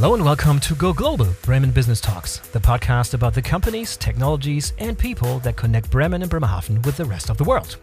[0.00, 4.72] Hello and welcome to Go Global Bremen Business Talks, the podcast about the companies, technologies,
[4.78, 7.76] and people that connect Bremen and Bremerhaven with the rest of the world.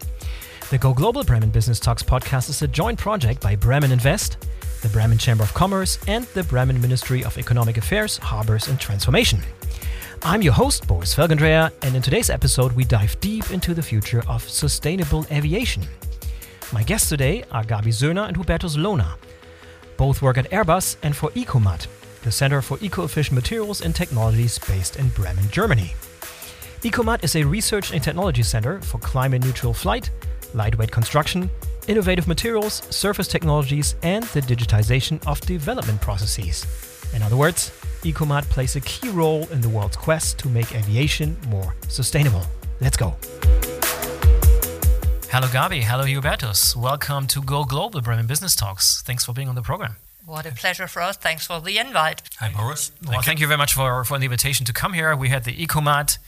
[0.70, 4.48] The Go Global Bremen Business Talks podcast is a joint project by Bremen Invest,
[4.82, 9.40] the Bremen Chamber of Commerce, and the Bremen Ministry of Economic Affairs, Harbors, and Transformation.
[10.24, 14.24] I'm your host, Boris Felgendreher, and in today's episode, we dive deep into the future
[14.26, 15.84] of sustainable aviation.
[16.72, 19.14] My guests today are Gaby Soehner and Hubertus Lohner.
[19.96, 21.86] Both work at Airbus and for Ecomat,
[22.22, 25.94] the Center for Eco-Efficient Materials and Technologies based in Bremen, Germany.
[26.82, 30.10] Ecomat is a research and technology center for climate-neutral flight,
[30.54, 31.50] lightweight construction,
[31.88, 36.66] innovative materials, surface technologies, and the digitization of development processes.
[37.14, 37.72] In other words,
[38.02, 42.42] Ecomat plays a key role in the world's quest to make aviation more sustainable.
[42.80, 43.16] Let's go.
[45.30, 45.82] Hello, Gaby.
[45.82, 46.74] Hello, Hubertus.
[46.76, 49.02] Welcome to Go Global Bremen Business Talks.
[49.02, 49.96] Thanks for being on the program.
[50.28, 51.16] What a pleasure for us.
[51.16, 52.20] Thanks for the invite.
[52.38, 52.92] Hi, Boris.
[53.02, 53.44] Well, thank, thank you.
[53.44, 55.16] you very much for, for the invitation to come here.
[55.16, 56.18] We had the Ecomat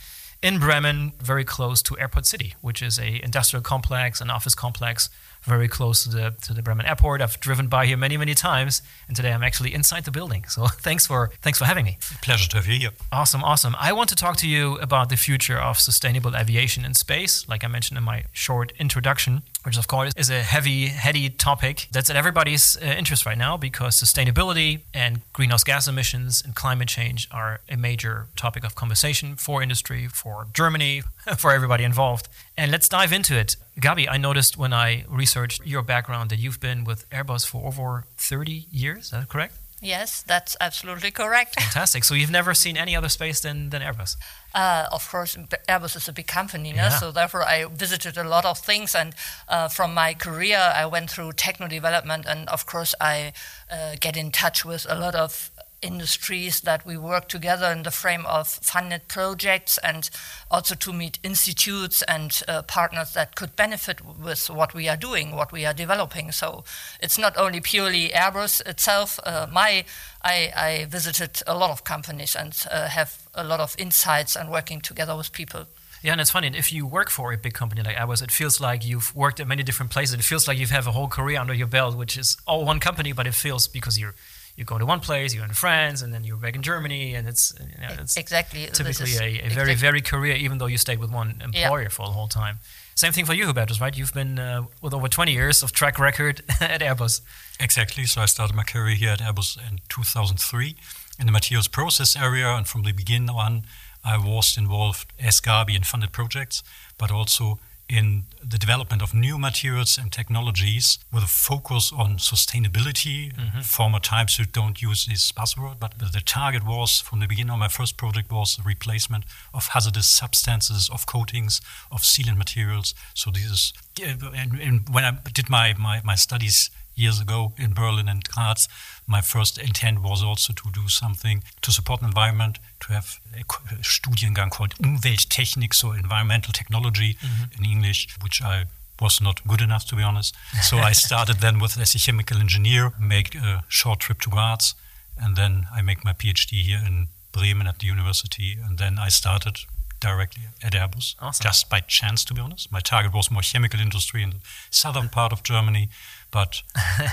[0.41, 5.11] in Bremen, very close to Airport City, which is a industrial complex, an office complex
[5.43, 7.21] very close to the to the Bremen airport.
[7.21, 10.45] I've driven by here many many times, and today I'm actually inside the building.
[10.49, 11.99] So thanks for thanks for having me.
[12.23, 12.91] Pleasure to have you here.
[13.13, 13.75] Awesome, awesome.
[13.79, 17.65] I want to talk to you about the future of sustainable aviation in space, like
[17.65, 22.11] I mentioned in my short introduction, which of course is a heavy, heady topic that's
[22.11, 27.29] at everybody's uh, interest right now because sustainability and greenhouse gas emissions and climate change
[27.31, 31.03] are a major topic of conversation for industry, for Germany,
[31.37, 32.29] for everybody involved.
[32.57, 33.57] And let's dive into it.
[33.79, 38.05] Gaby, I noticed when I researched your background that you've been with Airbus for over
[38.17, 39.05] 30 years.
[39.05, 39.55] Is that correct?
[39.81, 41.59] Yes, that's absolutely correct.
[41.59, 42.05] Fantastic.
[42.05, 44.17] So you've never seen any other space than, than Airbus?
[44.55, 45.37] Uh, of course,
[45.69, 46.91] Airbus is a big company, yeah.
[46.91, 48.95] so therefore I visited a lot of things.
[48.95, 49.15] And
[49.49, 53.33] uh, from my career, I went through techno development, and of course, I
[53.71, 55.51] uh, get in touch with a lot of
[55.83, 60.11] industries that we work together in the frame of funded projects and
[60.51, 65.35] also to meet institutes and uh, partners that could benefit with what we are doing,
[65.35, 66.33] what we are developing.
[66.33, 66.65] So
[67.01, 69.19] it's not only purely Airbus itself.
[69.25, 69.85] Uh, my
[70.23, 74.51] I, I, visited a lot of companies and uh, have a lot of insights and
[74.51, 75.67] working together with people.
[76.03, 76.51] Yeah, and it's funny.
[76.55, 79.47] If you work for a big company like Airbus, it feels like you've worked at
[79.47, 80.15] many different places.
[80.15, 82.81] It feels like you have a whole career under your belt, which is all one
[82.81, 84.15] company, but it feels because you're
[84.61, 87.27] you go to one place, you're in France, and then you're back in Germany, and
[87.27, 89.75] it's, you know, it's exactly typically a, a, very, exactly.
[89.75, 91.89] very career, even though you stayed with one employer yeah.
[91.89, 92.59] for the whole time.
[92.95, 93.97] Same thing for you, Hubertus, right?
[93.97, 97.23] You've been uh, with over 20 years of track record at Airbus.
[97.59, 98.05] Exactly.
[98.05, 100.77] So I started my career here at Airbus in 2003
[101.19, 103.63] in the materials process area, and from the beginning on,
[104.05, 106.63] I was involved as Gaby in funded projects,
[106.99, 107.59] but also
[107.91, 113.35] in the development of new materials and technologies with a focus on sustainability.
[113.35, 113.61] Mm-hmm.
[113.61, 117.59] Former times you don't use this buzzword, but the target was from the beginning of
[117.59, 122.95] my first project was the replacement of hazardous substances, of coatings, of sealant materials.
[123.15, 127.73] So this is, and, and when I did my, my, my studies years ago in
[127.73, 128.69] Berlin and Graz,
[129.07, 133.43] my first intent was also to do something to support the environment, to have a
[133.83, 137.45] Studiengang called Umwelttechnik, so environmental technology mm-hmm.
[137.59, 138.67] in English, which I
[139.01, 140.35] was not good enough to be honest.
[140.63, 144.75] So I started then with as a chemical engineer, make a short trip to Graz,
[145.19, 149.09] and then I make my PhD here in Bremen at the university, and then I
[149.09, 149.61] started
[150.01, 151.45] directly at Airbus, awesome.
[151.45, 152.73] just by chance, to be honest.
[152.73, 154.41] My target was more chemical industry in the
[154.71, 155.91] southern part of Germany,
[156.31, 156.63] but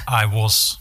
[0.08, 0.78] I was,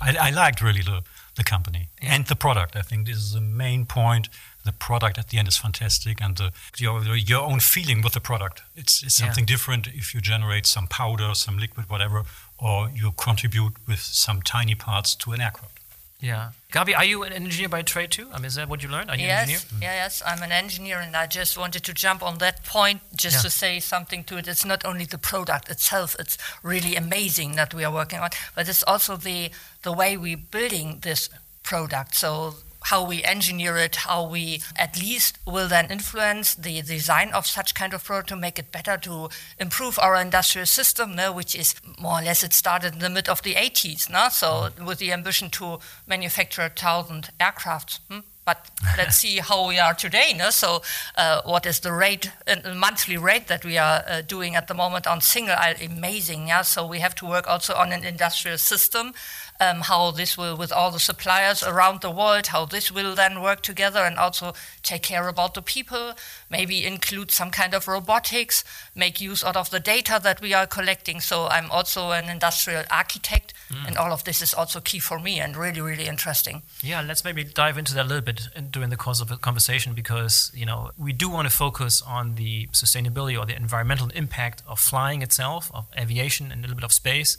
[0.00, 1.02] I, I, liked really the,
[1.36, 2.14] the company yeah.
[2.14, 2.76] and the product.
[2.76, 4.28] I think this is the main point.
[4.64, 8.20] The product at the end is fantastic, and the, your, your own feeling with the
[8.20, 8.62] product.
[8.76, 9.54] It's, it's something yeah.
[9.54, 12.24] different if you generate some powder, some liquid, whatever,
[12.58, 15.78] or you contribute with some tiny parts to an aircraft.
[16.20, 16.50] Yeah.
[16.72, 18.28] Gaby, are you an engineer by trade too?
[18.32, 19.08] I mean, is that what you learned?
[19.10, 19.78] Are you yes, an engineer?
[19.78, 19.82] Mm.
[19.82, 23.36] Yeah, yes, I'm an engineer, and I just wanted to jump on that point just
[23.36, 23.42] yeah.
[23.42, 24.48] to say something to it.
[24.48, 28.68] It's not only the product itself; it's really amazing that we are working on, but
[28.68, 29.50] it's also the
[29.82, 31.30] the way we're building this
[31.62, 32.16] product.
[32.16, 32.54] So
[32.84, 37.74] how we engineer it, how we at least will then influence the design of such
[37.74, 39.28] kind of product to make it better, to
[39.58, 43.28] improve our industrial system, no, which is more or less it started in the mid
[43.28, 44.28] of the 80s, no?
[44.30, 48.00] so with the ambition to manufacture a thousand aircraft.
[48.10, 48.20] Hmm?
[48.48, 50.32] But let's see how we are today.
[50.34, 50.48] No?
[50.48, 50.80] So,
[51.18, 54.74] uh, what is the rate, uh, monthly rate that we are uh, doing at the
[54.74, 55.74] moment on single aisle?
[55.84, 56.48] Amazing.
[56.48, 56.62] Yeah.
[56.62, 59.12] So we have to work also on an industrial system
[59.60, 63.42] um, how this will, with all the suppliers around the world, how this will then
[63.42, 66.12] work together and also take care about the people,
[66.48, 68.64] maybe include some kind of robotics,
[68.94, 71.20] make use out of the data that we are collecting.
[71.20, 73.86] So I'm also an industrial architect, mm.
[73.86, 76.62] and all of this is also key for me and really, really interesting.
[76.82, 79.94] Yeah, let's maybe dive into that a little bit during the course of the conversation
[79.94, 84.62] because, you know, we do want to focus on the sustainability or the environmental impact
[84.66, 87.36] of flying itself, of aviation and a little bit of space.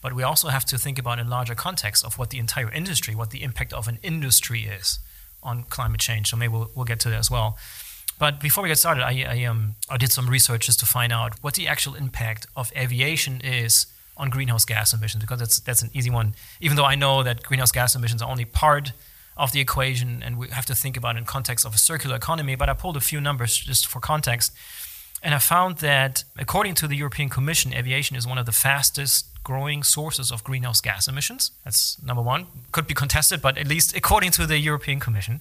[0.00, 3.14] But we also have to think about in larger context of what the entire industry,
[3.14, 5.00] what the impact of an industry is
[5.42, 6.30] on climate change.
[6.30, 7.56] So maybe we'll, we'll get to that as well.
[8.18, 11.12] But before we get started, I, I, um, I did some research just to find
[11.12, 13.86] out what the actual impact of aviation is
[14.16, 16.34] on greenhouse gas emissions, because that's, that's an easy one.
[16.60, 18.92] Even though I know that greenhouse gas emissions are only part
[19.36, 22.56] of the equation and we have to think about in context of a circular economy,
[22.56, 24.52] but I pulled a few numbers just for context.
[25.22, 29.26] And I found that according to the European Commission, aviation is one of the fastest
[29.48, 31.52] growing sources of greenhouse gas emissions.
[31.64, 32.42] That's number one.
[32.70, 35.40] Could be contested, but at least according to the European Commission.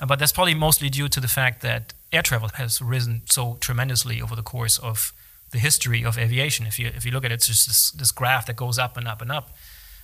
[0.00, 3.56] Uh, but that's probably mostly due to the fact that air travel has risen so
[3.60, 5.12] tremendously over the course of
[5.52, 6.66] the history of aviation.
[6.66, 8.96] If you if you look at it, it's just this, this graph that goes up
[8.96, 9.46] and up and up.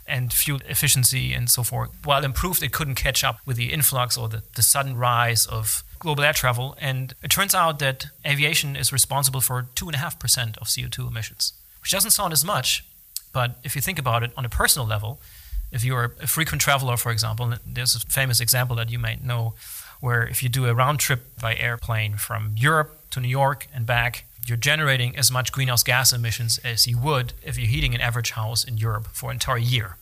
[0.06, 4.16] And fuel efficiency and so forth, while improved, it couldn't catch up with the influx
[4.16, 6.76] or the, the sudden rise of global air travel.
[6.80, 12.12] And it turns out that aviation is responsible for 2.5% of CO2 emissions, which doesn't
[12.12, 12.84] sound as much,
[13.32, 15.20] but if you think about it on a personal level,
[15.70, 19.55] if you're a frequent traveler, for example, there's a famous example that you might know
[20.00, 23.87] where if you do a round trip by airplane from Europe to New York and
[23.87, 28.00] back, you're generating as much greenhouse gas emissions as you would if you're heating an
[28.00, 29.96] average house in Europe for an entire year.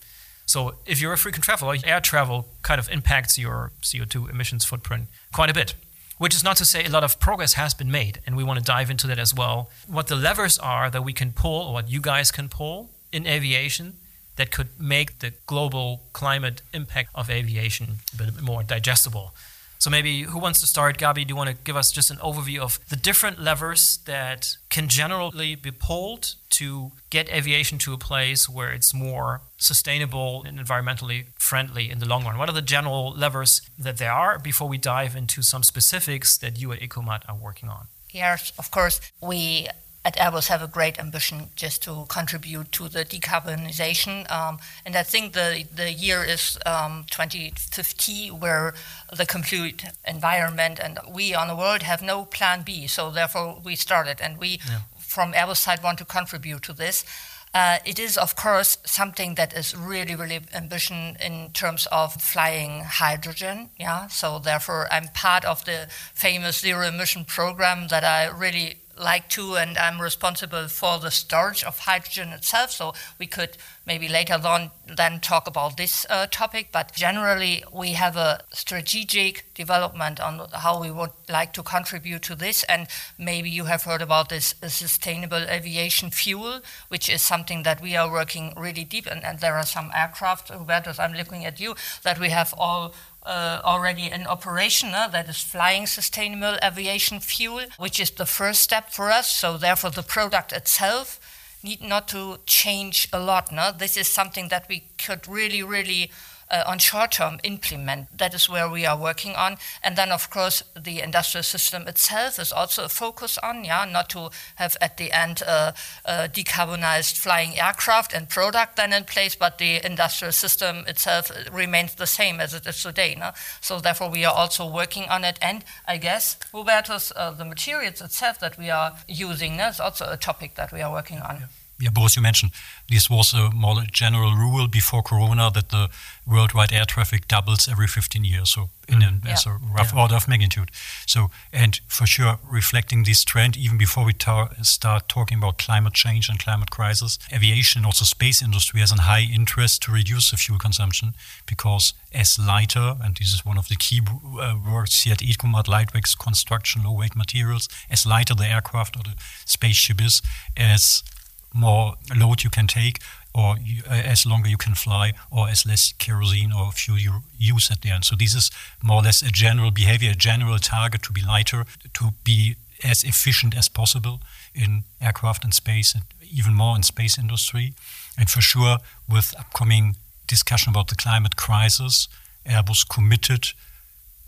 [0.46, 5.06] So if you're a frequent traveler, air travel kind of impacts your CO2 emissions footprint
[5.32, 5.74] quite a bit.
[6.18, 8.58] Which is not to say a lot of progress has been made, and we want
[8.58, 9.70] to dive into that as well.
[9.86, 13.26] What the levers are that we can pull, or what you guys can pull in
[13.26, 13.94] aviation
[14.36, 19.34] that could make the global climate impact of aviation a bit more digestible.
[19.78, 20.98] So maybe who wants to start?
[20.98, 24.58] Gaby, do you want to give us just an overview of the different levers that
[24.68, 30.58] can generally be pulled to get aviation to a place where it's more sustainable and
[30.58, 32.36] environmentally friendly in the long run?
[32.36, 36.60] What are the general levers that there are before we dive into some specifics that
[36.60, 37.86] you at Ecomat are working on?
[38.10, 39.00] Yes, of course.
[39.22, 39.68] We
[40.04, 44.30] at Airbus have a great ambition just to contribute to the decarbonization.
[44.30, 48.72] Um, and I think the, the year is um, 2050, where
[49.14, 52.86] the complete environment and we on the world have no plan B.
[52.86, 54.80] So therefore, we started, and we yeah.
[54.98, 57.04] from Airbus side want to contribute to this.
[57.52, 62.84] Uh, it is, of course, something that is really, really ambition in terms of flying
[62.84, 63.70] hydrogen.
[63.76, 69.28] Yeah, so therefore, I'm part of the famous zero emission program that I really like
[69.30, 72.70] to, and I'm responsible for the storage of hydrogen itself.
[72.70, 73.56] So we could
[73.86, 76.68] maybe later on then talk about this uh, topic.
[76.72, 82.34] But generally, we have a strategic development on how we would like to contribute to
[82.34, 82.62] this.
[82.64, 82.86] And
[83.18, 87.96] maybe you have heard about this uh, sustainable aviation fuel, which is something that we
[87.96, 89.06] are working really deep.
[89.06, 92.94] And, and there are some aircraft, Hubertus, I'm looking at you, that we have all
[93.24, 98.60] uh, already in operation uh, that is flying sustainable aviation fuel, which is the first
[98.60, 99.30] step for us.
[99.30, 101.20] So therefore, the product itself
[101.62, 103.52] need not to change a lot.
[103.52, 103.72] No?
[103.72, 106.10] This is something that we could really, really
[106.50, 108.16] uh, on short term implement.
[108.16, 109.56] That is where we are working on.
[109.82, 114.10] And then, of course, the industrial system itself is also a focus on, yeah, not
[114.10, 115.74] to have at the end a,
[116.04, 121.94] a decarbonized flying aircraft and product then in place, but the industrial system itself remains
[121.94, 123.14] the same as it is today.
[123.18, 123.30] No?
[123.60, 125.38] So, therefore, we are also working on it.
[125.40, 130.10] And I guess, Hubertus, uh, the materials itself that we are using no, is also
[130.10, 131.36] a topic that we are working on.
[131.40, 131.46] Yeah
[131.80, 132.52] yeah, Boris, you mentioned
[132.88, 135.88] this was a more general rule before Corona that the
[136.26, 139.08] worldwide air traffic doubles every 15 years, so in mm.
[139.08, 139.32] an, yeah.
[139.32, 140.02] as a rough yeah.
[140.02, 140.70] order of magnitude.
[141.06, 145.94] So, and for sure, reflecting this trend, even before we ta start talking about climate
[145.94, 150.30] change and climate crisis, aviation and also space industry has a high interest to reduce
[150.30, 151.14] the fuel consumption
[151.46, 154.00] because as lighter, and this is one of the key
[154.40, 159.02] uh, words here at Ecomat, lightweight construction, low weight materials, as lighter the aircraft or
[159.02, 160.20] the spaceship is,
[160.56, 161.02] as
[161.52, 163.00] more load you can take,
[163.34, 167.22] or you, uh, as longer you can fly, or as less kerosene or fuel you
[167.38, 168.04] use at the end.
[168.04, 168.50] So this is
[168.82, 171.64] more or less a general behavior, a general target to be lighter,
[171.94, 174.20] to be as efficient as possible
[174.54, 177.74] in aircraft and space, and even more in space industry.
[178.18, 178.78] And for sure,
[179.08, 182.08] with upcoming discussion about the climate crisis,
[182.46, 183.48] Airbus committed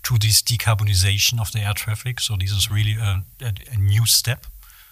[0.03, 2.19] to this decarbonization of the air traffic.
[2.19, 4.45] So this is really a, a, a new step.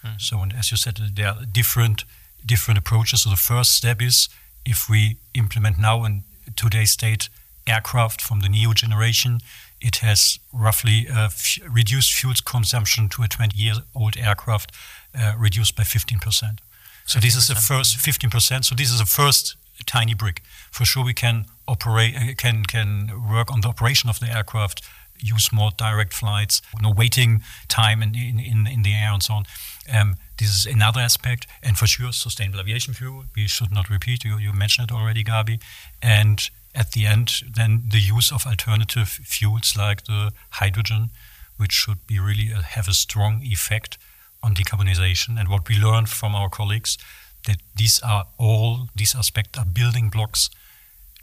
[0.04, 0.20] Mm.
[0.20, 2.04] So, and as you said, there are different
[2.44, 3.22] different approaches.
[3.22, 4.28] So the first step is
[4.64, 6.22] if we implement now and
[6.56, 7.28] today's state
[7.66, 9.40] aircraft from the neo generation.
[9.80, 11.30] It has roughly uh,
[11.68, 14.72] reduced fuel consumption to a 20 year old aircraft,
[15.18, 16.58] uh, reduced by 15%.
[17.04, 17.22] So 15%.
[17.22, 18.64] this is the first 15%.
[18.64, 19.56] So this is the first
[19.86, 20.42] tiny brick.
[20.70, 24.82] For sure, we can operate, uh, can can work on the operation of the aircraft,
[25.22, 29.44] use more direct flights, no waiting time in in, in the air and so on.
[29.92, 33.24] Um, this is another aspect, and for sure, sustainable aviation fuel.
[33.36, 34.24] We should not repeat.
[34.24, 35.60] You you mentioned it already, Gaby,
[36.00, 41.10] and at the end, then the use of alternative fuels like the hydrogen,
[41.56, 43.98] which should be really uh, have a strong effect
[44.42, 45.38] on decarbonization.
[45.38, 46.98] And what we learned from our colleagues
[47.46, 50.50] that these are all these aspects are building blocks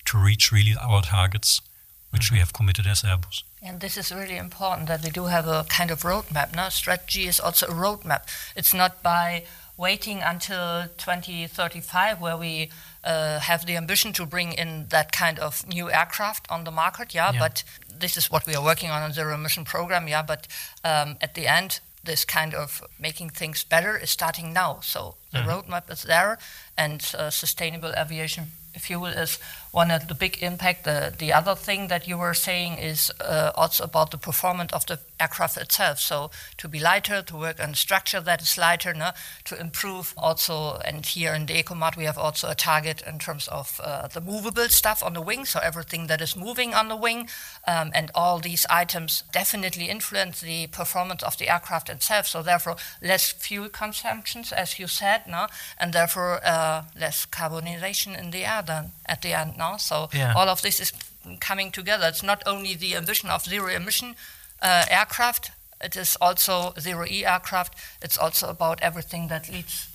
[0.06, 1.62] to reach really our targets,
[2.11, 2.35] which mm-hmm.
[2.35, 3.43] we have committed as Airbus.
[3.61, 6.55] And this is really important that we do have a kind of roadmap.
[6.55, 8.23] Now, strategy is also a roadmap.
[8.55, 9.43] It's not by
[9.77, 12.69] waiting until 2035 where we
[13.03, 17.13] uh, have the ambition to bring in that kind of new aircraft on the market.
[17.13, 17.39] Yeah, yeah.
[17.39, 17.63] but
[17.99, 20.07] this is what we are working on on zero emission program.
[20.07, 20.47] Yeah, but
[20.83, 24.79] um, at the end, this kind of making things better is starting now.
[24.81, 25.49] So the mm-hmm.
[25.49, 26.37] roadmap is there,
[26.77, 28.47] and uh, sustainable aviation
[28.77, 29.39] fuel is
[29.71, 30.83] one of the big impact.
[30.83, 34.85] The, the other thing that you were saying is uh, also about the performance of
[34.85, 35.99] the aircraft itself.
[35.99, 39.11] So to be lighter, to work on structure that is lighter, no?
[39.45, 40.79] to improve also.
[40.85, 44.21] And here in the EcoMAT, we have also a target in terms of uh, the
[44.21, 45.45] movable stuff on the wing.
[45.45, 47.29] So everything that is moving on the wing,
[47.67, 52.27] um, and all these items definitely influence the performance of the aircraft itself.
[52.27, 55.47] So therefore, less fuel consumptions, as you said, no?
[55.77, 59.77] and therefore uh, less carbonization in the air then at the end now.
[59.77, 60.33] So yeah.
[60.35, 60.91] all of this is
[61.39, 62.07] coming together.
[62.07, 64.15] It's not only the ambition of zero emission
[64.61, 65.51] uh, aircraft,
[65.81, 67.75] it is also zero E aircraft.
[68.01, 69.87] It's also about everything that leads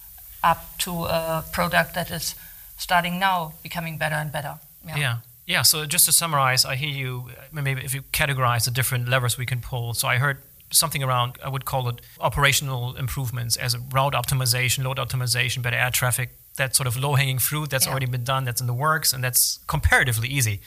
[0.43, 2.35] up to a product that is
[2.77, 4.55] starting now becoming better and better.
[4.87, 4.97] Yeah.
[4.97, 5.17] yeah.
[5.47, 7.29] Yeah, so just to summarize, I hear you.
[7.53, 9.93] Maybe if you categorize the different levers we can pull.
[9.93, 10.39] So I heard
[10.71, 15.77] something around, I would call it operational improvements as a route optimization, load optimization, better
[15.77, 17.91] air traffic that sort of low hanging fruit that's yeah.
[17.91, 20.61] already been done, that's in the works, and that's comparatively easy.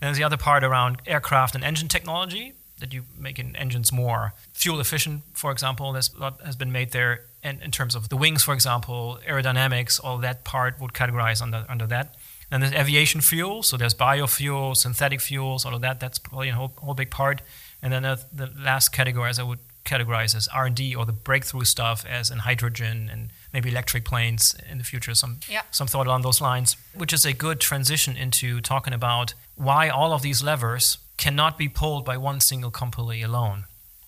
[0.00, 4.32] And there's the other part around aircraft and engine technology that you making engines more
[4.52, 5.92] fuel efficient, for example.
[5.92, 7.24] There's a lot has been made there.
[7.42, 11.64] And in terms of the wings, for example, aerodynamics, all that part would categorize under
[11.68, 12.16] under that.
[12.50, 16.00] And there's aviation fuel, so there's biofuel, synthetic fuels, all of that.
[16.00, 17.42] That's probably a whole, whole big part.
[17.80, 21.64] And then the, the last category, as I would categorize as R&D or the breakthrough
[21.64, 25.62] stuff, as in hydrogen and maybe electric planes in the future, some, yeah.
[25.70, 30.12] some thought along those lines, which is a good transition into talking about why all
[30.12, 33.64] of these levers cannot be pulled by one single company alone,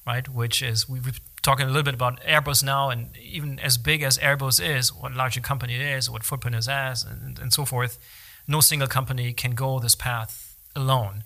[0.07, 0.29] right?
[0.29, 4.17] Which is, we've talking a little bit about Airbus now, and even as big as
[4.19, 7.99] Airbus is, what larger company it is, what footprint it has, and, and so forth,
[8.47, 11.25] no single company can go this path alone.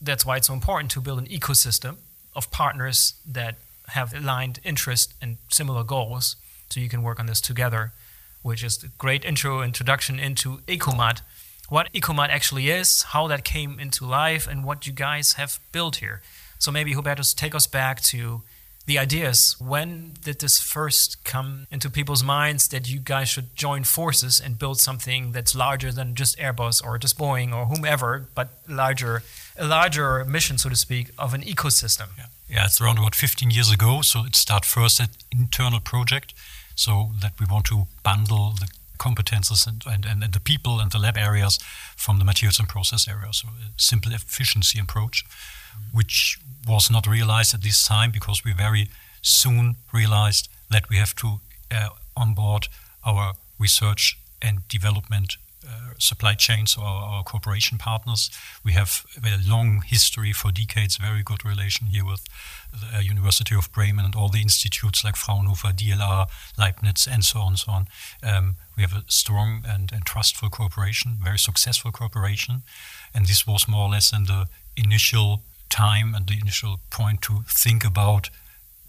[0.00, 1.96] That's why it's so important to build an ecosystem
[2.36, 3.56] of partners that
[3.88, 6.36] have aligned interest and similar goals
[6.70, 7.92] so you can work on this together,
[8.42, 11.20] which is a great intro introduction into EcoMAT,
[11.68, 15.96] what EcoMAT actually is, how that came into life, and what you guys have built
[15.96, 16.22] here.
[16.58, 18.42] So maybe Hubertus, take us back to
[18.86, 19.54] the ideas.
[19.60, 24.58] When did this first come into people's minds that you guys should join forces and
[24.58, 29.22] build something that's larger than just Airbus or just Boeing or whomever, but larger,
[29.58, 32.08] a larger mission, so to speak, of an ecosystem?
[32.16, 34.02] Yeah, yeah it's around about 15 years ago.
[34.02, 36.34] So it started first at internal project
[36.74, 40.98] so that we want to bundle the competences and, and, and, the people and the
[40.98, 41.58] lab areas
[41.96, 43.38] from the materials and process areas.
[43.38, 45.24] So a simple efficiency approach,
[45.92, 48.88] which was not realized at this time because we very
[49.22, 52.68] soon realized that we have to uh, onboard
[53.04, 55.36] our research and development
[55.66, 58.30] uh, supply chains or our cooperation partners.
[58.64, 62.24] We have a long history for decades, very good relation here with
[62.72, 67.40] the uh, University of Bremen and all the institutes like Fraunhofer, DLR, Leibniz, and so
[67.40, 67.86] on and so on.
[68.22, 72.62] Um, we have a strong and, and trustful cooperation, very successful cooperation.
[73.12, 74.46] And this was more or less in the
[74.76, 78.30] initial time and the initial point to think about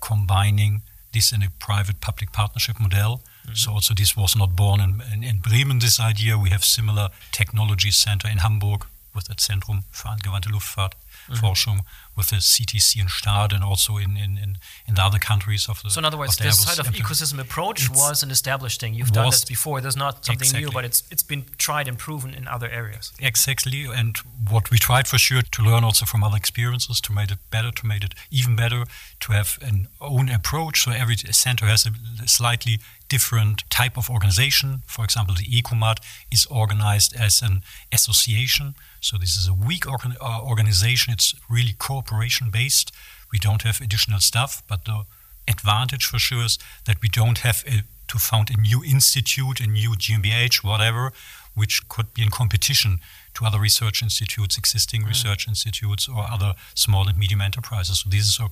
[0.01, 0.81] combining
[1.13, 3.55] this in a private public partnership model Mm-hmm.
[3.55, 6.37] So also this was not born in, in, in, Bremen, this idea.
[6.37, 10.95] We have similar technology center in Hamburg with the Zentrum für angewandte Luftfahrt.
[11.29, 11.45] Mm-hmm.
[11.45, 11.79] Forschung
[12.19, 15.81] with the CTC in Stade and also in, in, in, in, the other countries of
[15.81, 15.89] the.
[15.89, 18.93] So in other words, this sort of ecosystem approach was an established thing.
[18.93, 19.79] You've done this before.
[19.79, 20.65] There's not something exactly.
[20.65, 23.05] new, but it's it's been tried and proven in other areas.
[23.31, 24.17] Exactly, and
[24.55, 27.71] what we tried for sure to learn also from other experiences to make it better,
[27.71, 28.81] to make it even better,
[29.21, 30.75] to have an own approach.
[30.83, 31.91] So every center has a
[32.27, 34.69] slightly different type of organization.
[34.85, 35.97] For example, the ECOMAT
[36.31, 37.55] is organized as an
[37.91, 38.75] association.
[39.01, 40.98] So this is a weak organ uh, organization.
[41.07, 42.91] It's really cooperation based.
[43.31, 45.03] We don't have additional stuff, but the
[45.47, 49.67] advantage for sure is that we don't have a, to found a new institute, a
[49.67, 51.13] new GmbH, whatever,
[51.55, 52.99] which could be in competition
[53.35, 55.07] to other research institutes, existing mm.
[55.07, 57.99] research institutes, or other small and medium enterprises.
[57.99, 58.47] So this is uh,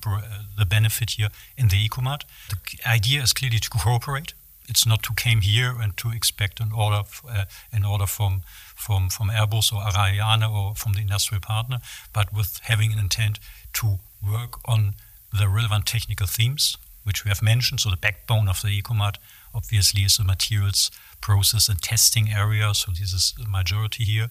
[0.56, 2.22] the benefit here in the ECOMAT.
[2.50, 4.34] The idea is clearly to cooperate
[4.68, 8.42] it's not to came here and to expect an order uh, an order from
[8.78, 11.78] from from Airbus or Ariane or from the industrial partner,
[12.12, 13.38] but with having an intent
[13.74, 14.94] to work on
[15.32, 16.76] the relevant technical themes
[17.08, 17.80] which we have mentioned.
[17.80, 19.16] So the backbone of the ECOMAT
[19.54, 20.90] obviously is the materials
[21.22, 22.74] process and testing area.
[22.74, 24.28] So this is the majority here.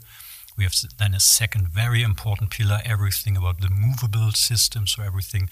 [0.56, 5.50] We have then a second very important pillar, everything about the movable system, so everything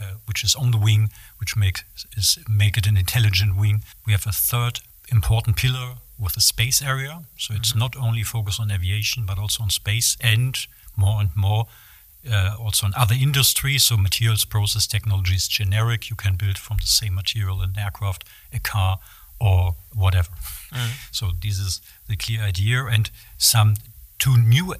[0.00, 1.80] uh, which is on the wing, which make
[2.16, 3.82] is make it an intelligent wing.
[4.06, 7.22] We have a third important pillar with the space area.
[7.36, 7.78] So it's mm-hmm.
[7.78, 10.58] not only focused on aviation, but also on space and
[10.96, 11.66] more and more
[12.30, 13.84] uh, also on other industries.
[13.84, 16.10] So materials process technology is generic.
[16.10, 18.98] You can build from the same material an aircraft, a car,
[19.40, 20.30] or whatever.
[20.72, 20.90] Mm.
[21.12, 22.84] So this is the clear idea.
[22.84, 23.74] And some
[24.18, 24.74] two new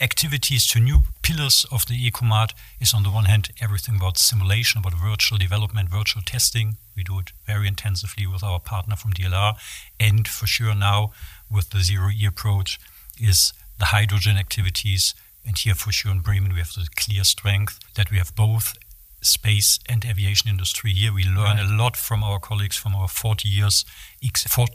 [0.00, 4.78] activities to new pillars of the ECOMAT is on the one hand everything about simulation,
[4.78, 6.76] about virtual development, virtual testing.
[6.96, 9.54] We do it very intensively with our partner from DLR,
[9.98, 11.12] and for sure now
[11.50, 12.78] with the zero E approach
[13.20, 15.14] is the hydrogen activities.
[15.44, 18.76] And here for sure in Bremen we have the clear strength that we have both
[19.20, 21.12] space and aviation industry here.
[21.12, 21.66] We learn right.
[21.66, 23.84] a lot from our colleagues from our 40 years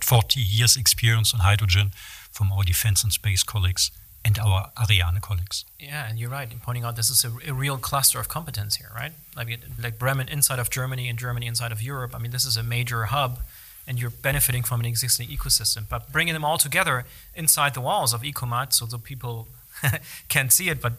[0.04, 1.92] 40 years experience on hydrogen
[2.30, 3.92] from our defense and space colleagues
[4.26, 5.66] and our Ariane colleagues.
[5.80, 8.78] Yeah, and you're right in pointing out this is a, a, real cluster of competence
[8.78, 9.12] here, right?
[9.36, 12.16] Like, like Bremen inside of Germany and Germany inside of Europe.
[12.16, 13.40] I mean, this is a major hub,
[13.86, 15.84] and you're benefiting from an existing ecosystem.
[15.90, 19.48] But bringing them all together inside the walls of Ecomat, so the people
[20.30, 20.94] can't see it, but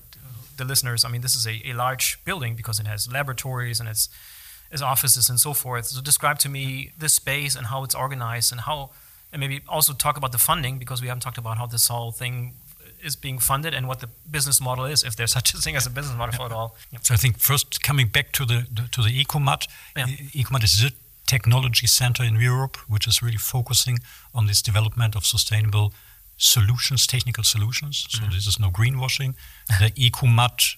[0.57, 3.89] the listeners, I mean, this is a, a large building because it has laboratories and
[3.89, 4.09] it's,
[4.71, 5.87] it's offices and so forth.
[5.87, 8.91] So describe to me this space and how it's organized and how,
[9.33, 12.13] and maybe also talk about the funding because we haven't talked about how this whole
[12.13, 12.53] thing
[13.05, 15.87] is being funded and what the business model is, if there's such a thing as
[15.87, 16.47] a business model yeah.
[16.47, 16.77] at all.
[17.03, 20.07] So I think first coming back to the, the to the ECOMAT, yeah.
[20.07, 20.91] ECOMAT is a
[21.27, 23.99] technology center in Europe, which is really focusing
[24.35, 25.93] on this development of sustainable
[26.37, 28.07] solutions, technical solutions.
[28.11, 28.33] So mm.
[28.33, 29.35] this is no greenwashing.
[29.81, 30.77] the ECOMAT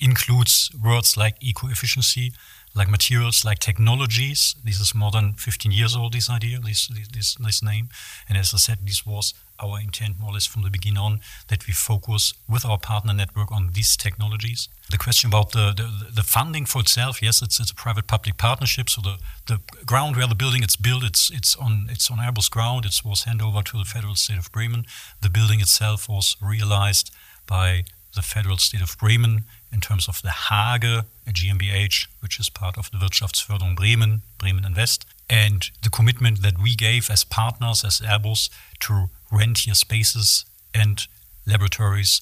[0.00, 2.32] includes words like eco-efficiency,
[2.76, 4.54] like materials, like technologies.
[4.62, 7.88] This is more than 15 years old, this idea, this, this, this name.
[8.28, 11.20] And as I said, this was our intent more or less from the beginning on
[11.48, 14.68] that we focus with our partner network on these technologies.
[14.90, 18.90] The question about the, the, the funding for itself, yes, it's, it's a private-public partnership.
[18.90, 22.50] So the, the ground where the building is built, it's, it's, on, it's on Airbus
[22.50, 22.84] ground.
[22.84, 24.84] It was handed over to the federal state of Bremen.
[25.22, 27.10] The building itself was realized
[27.46, 27.84] by
[28.16, 32.76] the federal state of Bremen in terms of the Hage, a GmbH, which is part
[32.76, 38.00] of the Wirtschaftsförderung Bremen, Bremen Invest, and the commitment that we gave as partners, as
[38.00, 38.48] Airbus,
[38.80, 41.06] to rent here spaces and
[41.46, 42.20] laboratories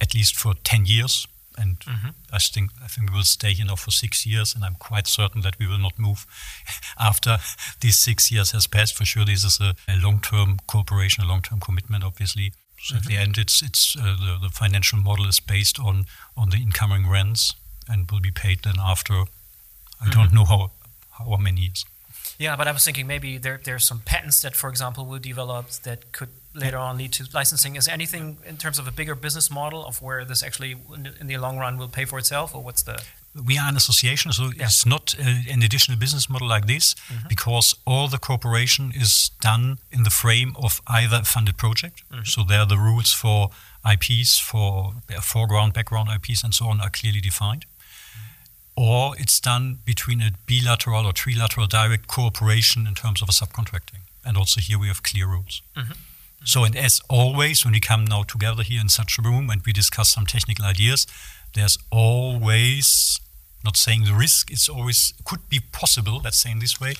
[0.00, 1.26] at least for 10 years.
[1.58, 2.08] And mm-hmm.
[2.32, 5.06] I think I think we will stay here now for six years, and I'm quite
[5.06, 6.26] certain that we will not move
[6.98, 7.38] after
[7.80, 8.94] these six years has passed.
[8.94, 12.52] For sure, this is a, a long-term cooperation, a long-term commitment, obviously.
[12.78, 16.50] So at the end, it's it's uh, the, the financial model is based on on
[16.50, 17.54] the incoming rents
[17.88, 19.14] and will be paid then after.
[19.14, 20.10] I mm-hmm.
[20.10, 20.70] don't know how
[21.18, 21.84] how many years.
[22.38, 25.18] Yeah, but I was thinking maybe there there are some patents that, for example, will
[25.18, 27.76] develop that could later on lead to licensing.
[27.76, 30.76] Is anything in terms of a bigger business model of where this actually
[31.20, 33.02] in the long run will pay for itself, or what's the
[33.44, 34.64] we are an association, so yeah.
[34.64, 37.28] it's not uh, an additional business model like this mm-hmm.
[37.28, 42.02] because all the cooperation is done in the frame of either a funded project.
[42.10, 42.24] Mm-hmm.
[42.24, 43.50] So there the rules for
[43.90, 47.66] IPs, for foreground, background IPs, and so on are clearly defined.
[47.66, 48.82] Mm-hmm.
[48.82, 54.00] Or it's done between a bilateral or trilateral direct cooperation in terms of a subcontracting.
[54.24, 55.62] And also here we have clear rules.
[55.76, 55.92] Mm-hmm.
[56.44, 59.62] So, and as always, when we come now together here in such a room and
[59.66, 61.06] we discuss some technical ideas,
[61.54, 63.20] there's always
[63.64, 66.94] not saying the risk, it's always could be possible, let's say in this way,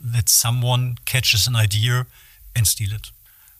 [0.00, 2.06] that someone catches an idea
[2.54, 3.10] and steal it.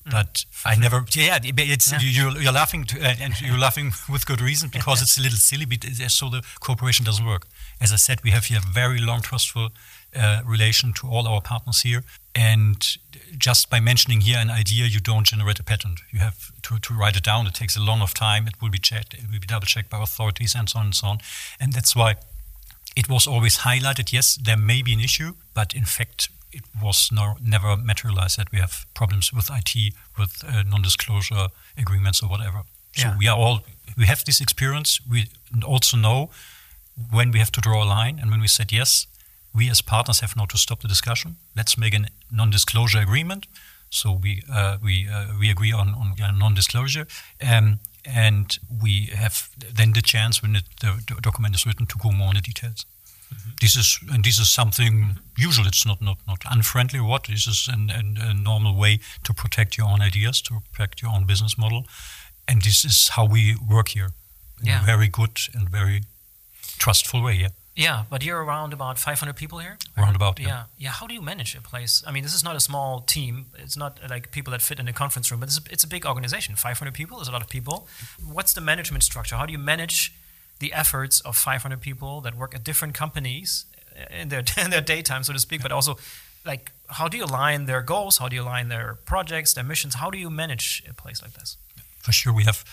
[0.07, 0.13] Mm.
[0.13, 1.99] But I never, yeah, it's yeah.
[2.01, 5.39] You, you're laughing to, uh, and you're laughing with good reason because it's a little
[5.39, 5.65] silly.
[5.65, 7.47] But so the cooperation doesn't work.
[7.81, 9.71] As I said, we have here a very long, trustful
[10.17, 12.03] uh, relation to all our partners here,
[12.35, 12.99] and
[13.39, 16.01] just by mentioning here an idea, you don't generate a patent.
[16.11, 17.47] You have to, to write it down.
[17.47, 18.47] It takes a long of time.
[18.47, 19.15] It will be checked.
[19.15, 21.19] It will be double checked by authorities and so on and so on.
[21.61, 22.17] And that's why
[22.97, 24.13] it was always highlighted.
[24.13, 28.51] Yes, there may be an issue, but in fact, it was no, never materialized that
[28.53, 32.63] we have problems with IT, with uh, non-disclosure agreements or whatever.
[32.93, 33.17] So yeah.
[33.19, 33.61] we are all
[33.97, 35.01] we have this experience.
[35.09, 35.27] We
[35.65, 36.31] also know
[37.11, 39.07] when we have to draw a line, and when we said yes,
[39.53, 41.37] we as partners have now to stop the discussion.
[41.57, 43.47] Let's make a non-disclosure agreement.
[43.91, 47.07] So we uh, we uh, we agree on on non-disclosure,
[47.41, 51.99] um, and we have then the chance when it, the, the document is written to
[51.99, 52.87] go more into details.
[53.35, 53.51] Mm-hmm.
[53.61, 55.67] This is and this is something usual.
[55.67, 57.01] It's not not not unfriendly.
[57.01, 61.03] What this is an, an, a normal way to protect your own ideas, to protect
[61.03, 61.85] your own business model,
[62.47, 64.11] and this is how we work here.
[64.63, 66.03] In a very good and very
[66.79, 67.35] trustful way.
[67.35, 67.49] Yeah.
[67.81, 69.79] Yeah, but you're around about 500 people here.
[69.97, 70.39] Around about.
[70.39, 70.47] Yeah.
[70.47, 70.63] yeah.
[70.79, 70.91] yeah.
[70.91, 72.03] How do you manage a place?
[72.07, 73.47] I mean, this is not a small team.
[73.59, 75.89] It's not like people that fit in a conference room, but it's a, it's a
[75.89, 76.57] big organization.
[76.57, 77.89] 500 people is a lot of people.
[78.33, 79.37] What's the management structure?
[79.37, 80.13] How do you manage
[80.59, 83.65] the efforts of 500 people that work at different companies
[83.99, 85.97] uh, in their in their daytime, so to speak, but also
[86.45, 88.19] like how do you align their goals?
[88.19, 89.95] How do you align their projects, their missions?
[89.95, 91.57] How do you manage a place like this?
[92.01, 92.65] For sure, we have.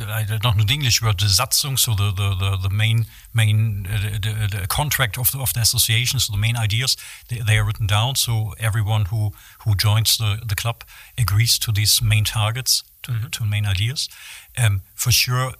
[0.00, 3.86] I don't know the English word, the Satzung, so the the, the, the main main
[3.86, 6.96] uh, the, the, contract of the of the association, so the main ideas
[7.28, 8.14] they, they, are written down.
[8.14, 9.32] So everyone who
[9.64, 10.84] who joins the the club
[11.18, 13.28] agrees to these main targets, to, mm-hmm.
[13.28, 14.08] to main ideas.
[14.56, 15.52] Um, for sure,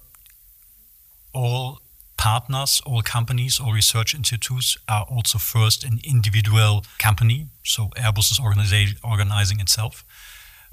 [1.31, 1.81] all
[2.17, 7.47] partners, all companies, all research institutes are also first an individual company.
[7.63, 8.39] So Airbus is
[9.03, 10.03] organizing itself.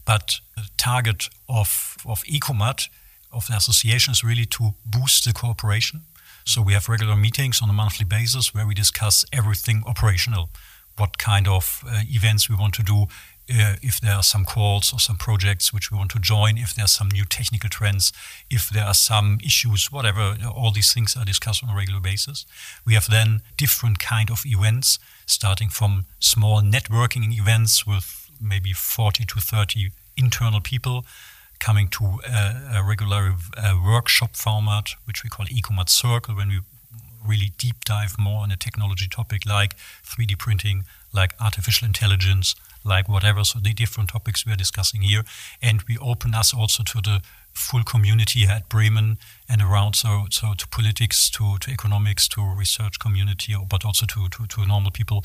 [0.08, 2.88] But the target of, of ECOMAT,
[3.30, 6.00] of the association, is really to boost the cooperation.
[6.46, 10.48] So we have regular meetings on a monthly basis where we discuss everything operational.
[10.96, 13.02] What kind of uh, events we want to do,
[13.50, 16.74] uh, if there are some calls or some projects which we want to join, if
[16.74, 18.10] there are some new technical trends,
[18.48, 22.46] if there are some issues, whatever, all these things are discussed on a regular basis.
[22.86, 29.24] We have then different kind of events, starting from small networking events with maybe 40
[29.24, 31.04] to 30 internal people
[31.58, 36.60] coming to a, a regular uh, workshop format, which we call ECOMAT Circle, when we
[37.26, 39.74] really deep dive more on a technology topic like
[40.04, 43.44] 3D printing, like artificial intelligence, like whatever.
[43.44, 45.24] So the different topics we are discussing here,
[45.60, 47.20] and we open us also to the
[47.52, 49.94] full community at Bremen and around.
[49.94, 54.66] So so to politics, to to economics, to research community, but also to to, to
[54.66, 55.24] normal people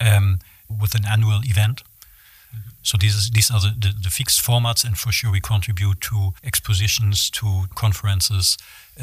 [0.00, 1.82] um, with an annual event.
[2.82, 6.32] So these these are the, the, the, fixed formats, and for sure we contribute to
[6.42, 8.56] expositions, to conferences,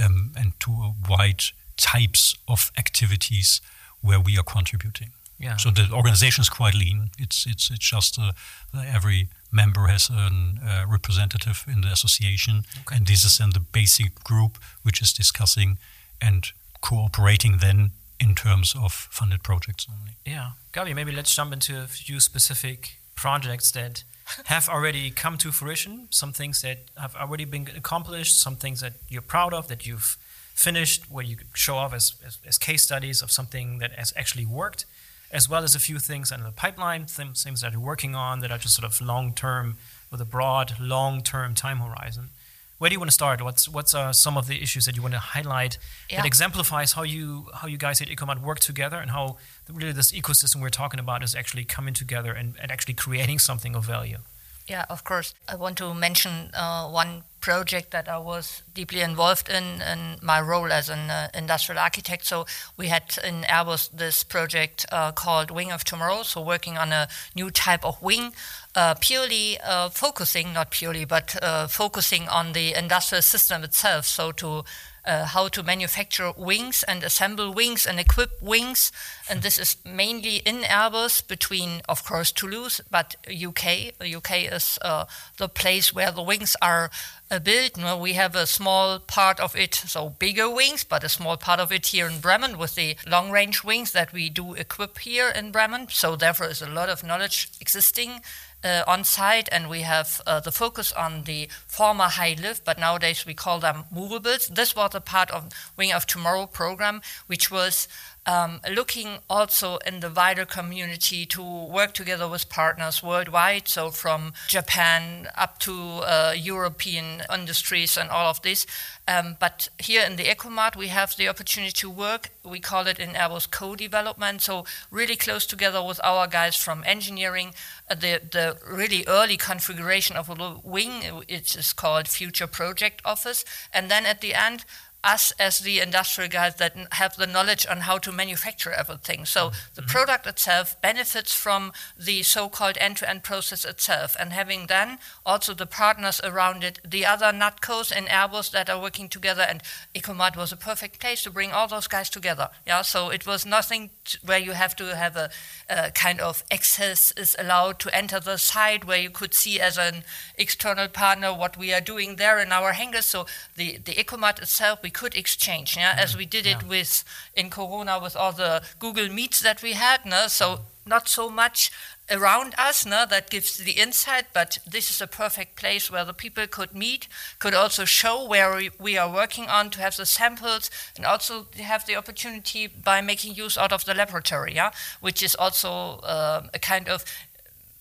[0.03, 1.43] um, and to a wide
[1.77, 3.61] types of activities
[4.01, 5.11] where we are contributing.
[5.39, 5.57] Yeah.
[5.57, 7.11] So the organization is quite lean.
[7.19, 8.31] It's it's it's just uh,
[8.73, 10.29] every member has a
[10.65, 12.97] uh, representative in the association, okay.
[12.97, 15.77] and this is then the basic group which is discussing
[16.19, 20.13] and cooperating then in terms of funded projects only.
[20.25, 24.05] Yeah, Gaby, maybe let's jump into a few specific projects that
[24.45, 26.07] have already come to fruition.
[26.09, 28.39] Some things that have already been accomplished.
[28.41, 30.17] Some things that you're proud of that you've
[30.53, 34.45] finished, where you show off as, as, as case studies of something that has actually
[34.45, 34.85] worked
[35.31, 38.39] as well as a few things in the pipeline, things, things that you're working on
[38.39, 39.75] that are just sort of long term
[40.09, 42.29] with a broad long term time horizon.
[42.77, 43.41] Where do you want to start?
[43.41, 45.77] What's what's uh, some of the issues that you want to highlight
[46.09, 46.17] yeah.
[46.17, 49.37] that exemplifies how you how you guys at Ecomat work together and how
[49.71, 53.75] really this ecosystem we're talking about is actually coming together and, and actually creating something
[53.75, 54.19] of value?
[54.67, 55.33] Yeah, of course.
[55.47, 60.41] I want to mention uh, one project that I was deeply involved in in my
[60.41, 62.25] role as an uh, industrial architect.
[62.25, 66.23] So we had in Airbus this project uh, called Wing of Tomorrow.
[66.23, 68.33] So working on a new type of wing,
[68.75, 74.05] uh, purely uh, focusing, not purely, but uh, focusing on the industrial system itself.
[74.05, 74.65] So to
[75.07, 78.91] uh, how to manufacture wings and assemble wings and equip wings.
[79.29, 83.93] And this is mainly in Airbus between, of course, Toulouse, but UK.
[84.03, 85.05] UK is uh,
[85.37, 86.91] the place where the wings are
[87.31, 87.77] uh, built.
[87.99, 91.71] We have a small part of it, so bigger wings, but a small part of
[91.71, 95.51] it here in Bremen with the long range wings that we do equip here in
[95.51, 95.87] Bremen.
[95.89, 98.21] So, therefore, is a lot of knowledge existing
[98.63, 102.79] uh, on site, and we have uh, the focus on the former high lift, but
[102.79, 104.47] nowadays we call them movables.
[104.47, 107.87] This was a part of Wing of Tomorrow program, which was
[108.27, 114.33] um, looking also in the wider community to work together with partners worldwide, so from
[114.47, 115.71] Japan up to
[116.03, 118.67] uh, European industries and all of this.
[119.07, 122.31] Um, but here in the Ecomat, we have the opportunity to work.
[122.43, 127.53] We call it in Airbus co-development, so really close together with our guys from engineering.
[127.89, 133.45] Uh, the the really early configuration of a wing, it is called Future Project Office,
[133.73, 134.65] and then at the end
[135.03, 139.25] us as the industrial guys that have the knowledge on how to manufacture everything.
[139.25, 139.75] So mm-hmm.
[139.75, 145.65] the product itself benefits from the so-called end-to-end process itself, and having then also the
[145.65, 149.61] partners around it, the other NatCos and Airbus that are working together, and
[149.95, 152.49] Ecomat was a perfect place to bring all those guys together.
[152.65, 153.91] Yeah, so it was nothing
[154.25, 155.29] where you have to have a,
[155.69, 159.77] a kind of access is allowed to enter the site where you could see as
[159.77, 160.03] an
[160.35, 163.05] external partner what we are doing there in our hangars.
[163.05, 165.99] So the the Ecomat itself we could exchange, yeah, mm-hmm.
[166.05, 167.03] as we did it with
[167.35, 170.27] in Corona with all the Google Meets that we had, no?
[170.27, 171.71] so not so much
[172.09, 176.13] around us no, that gives the insight, but this is a perfect place where the
[176.13, 180.05] people could meet, could also show where we, we are working on to have the
[180.05, 184.71] samples, and also have the opportunity by making use out of the laboratory, yeah,
[185.01, 187.03] which is also uh, a kind of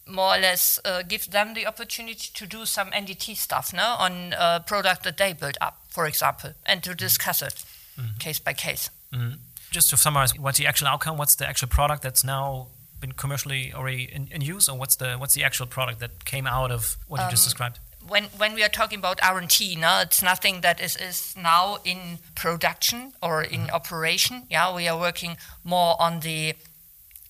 [0.06, 4.34] more or less uh, give them the opportunity to do some NDT stuff no, on
[4.38, 7.64] a product that they build up, for example, and to discuss it
[7.98, 8.16] mm-hmm.
[8.18, 8.90] case by case.
[9.12, 9.36] Mm-hmm.
[9.70, 11.16] Just to summarize, what's the actual outcome?
[11.16, 12.68] What's the actual product that's now
[13.00, 16.46] been commercially already in, in use, or what's the what's the actual product that came
[16.46, 17.78] out of what um, you just um, described?
[18.08, 21.34] When when we are talking about R and T, no, it's nothing that is, is
[21.36, 23.74] now in production or in mm-hmm.
[23.74, 24.44] operation.
[24.48, 26.54] Yeah, we are working more on the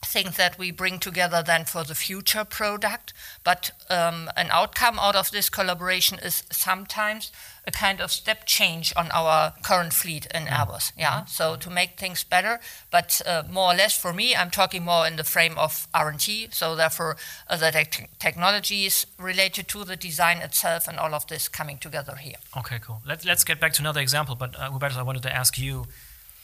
[0.07, 3.13] things that we bring together then for the future product.
[3.45, 7.33] But um, an outcome out of this collaboration is sometimes
[7.67, 10.49] a kind of step change on our current fleet in mm.
[10.49, 10.93] Airbus.
[10.97, 11.27] Yeah, mm-hmm.
[11.27, 15.07] so to make things better, but uh, more or less for me, I'm talking more
[15.07, 16.49] in the frame of R&T.
[16.53, 17.17] So therefore,
[17.49, 22.17] uh, the te- technologies related to the design itself and all of this coming together
[22.17, 22.37] here.
[22.57, 23.03] Okay, cool.
[23.05, 24.37] Let, let's get back to another example.
[24.37, 25.87] But uh, Hubertus, I wanted to ask you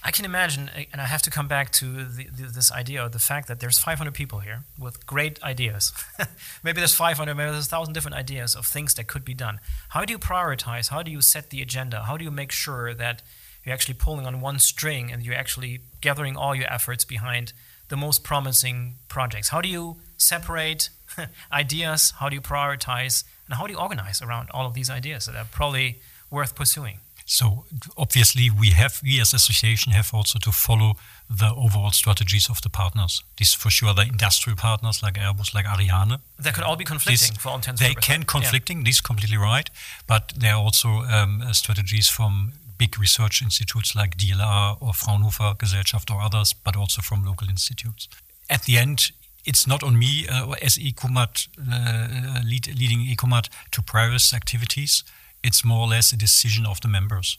[0.04, 3.12] I can imagine, and I have to come back to the, the, this idea of
[3.12, 5.92] the fact that there's 500 people here with great ideas.
[6.64, 9.60] maybe there's 500, maybe there's 1,000 different ideas of things that could be done.
[9.90, 10.88] How do you prioritize?
[10.88, 12.02] How do you set the agenda?
[12.02, 13.22] How do you make sure that
[13.64, 17.52] you're actually pulling on one string and you're actually gathering all your efforts behind
[17.88, 19.50] the most promising projects?
[19.50, 20.90] How do you separate
[21.52, 22.14] ideas?
[22.18, 23.22] How do you prioritize?
[23.46, 26.98] And how do you organize around all of these ideas that are probably worth pursuing?
[27.24, 27.64] So
[27.96, 30.96] obviously, we have we as association have also to follow
[31.28, 33.22] the overall strategies of the partners.
[33.36, 36.18] These for sure the industrial partners like Airbus, like Ariane.
[36.38, 37.80] They could all be conflicting this, for all intents.
[37.80, 38.78] They can conflicting.
[38.78, 38.84] Yeah.
[38.84, 39.70] This is completely right,
[40.06, 45.54] but there are also um, uh, strategies from big research institutes like DLR or Fraunhofer
[45.58, 48.08] Gesellschaft or others, but also from local institutes.
[48.50, 49.12] At the end,
[49.44, 55.04] it's not on me uh, as Ecomat, uh, uh, lead, leading ECOMAT to prioritize activities
[55.42, 57.38] it's more or less a decision of the members.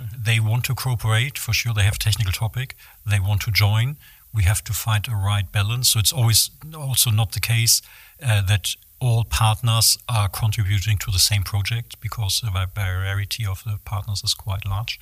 [0.00, 0.22] Mm-hmm.
[0.22, 2.76] They want to cooperate, for sure, they have technical topic,
[3.08, 3.96] they want to join.
[4.32, 5.90] We have to find a right balance.
[5.90, 7.82] So it's always also not the case
[8.24, 13.78] uh, that all partners are contributing to the same project because the variety of the
[13.84, 15.00] partners is quite large.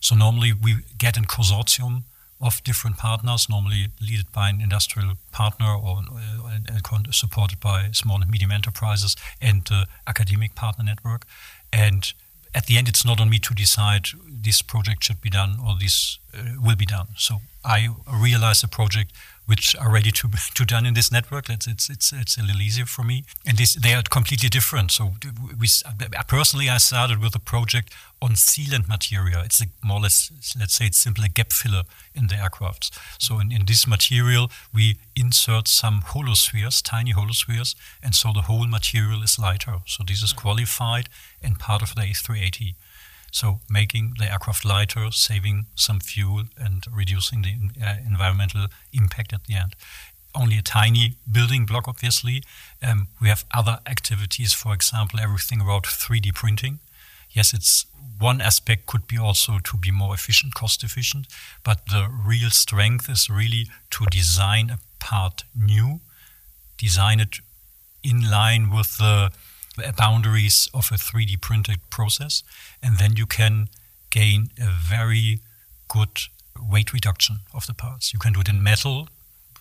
[0.00, 2.04] So normally we get a consortium
[2.40, 8.30] of different partners, normally led by an industrial partner or uh, supported by small and
[8.30, 11.24] medium enterprises and the academic partner network.
[11.72, 12.12] And
[12.54, 15.76] at the end, it's not on me to decide this project should be done or
[15.78, 17.08] this uh, will be done.
[17.16, 19.12] So I realize a project
[19.46, 21.48] which are ready to to done in this network.
[21.50, 23.24] It's it's it's, it's a little easier for me.
[23.46, 24.90] And this they are completely different.
[24.92, 25.12] So
[25.58, 29.42] we uh, personally, I started with a project on sealant material.
[29.42, 31.82] It's a more or less, let's say, it's simply a gap filler
[32.14, 32.90] in the aircrafts.
[33.18, 38.68] So in, in this material, we insert some holospheres, tiny holospheres, and so the whole
[38.68, 39.78] material is lighter.
[39.86, 41.08] So this is qualified
[41.42, 42.74] and part of the A380.
[43.32, 49.44] So making the aircraft lighter, saving some fuel, and reducing the uh, environmental impact at
[49.44, 49.74] the end.
[50.34, 52.42] Only a tiny building block, obviously.
[52.82, 56.78] Um, we have other activities, for example, everything about 3D printing.
[57.30, 57.86] Yes, it's
[58.18, 61.26] one aspect could be also to be more efficient, cost efficient,
[61.64, 66.00] but the real strength is really to design a part new,
[66.76, 67.38] design it
[68.04, 69.32] in line with the
[69.96, 72.42] boundaries of a 3D printed process,
[72.82, 73.68] and then you can
[74.10, 75.40] gain a very
[75.88, 76.20] good
[76.60, 78.12] weight reduction of the parts.
[78.12, 79.08] You can do it in metal,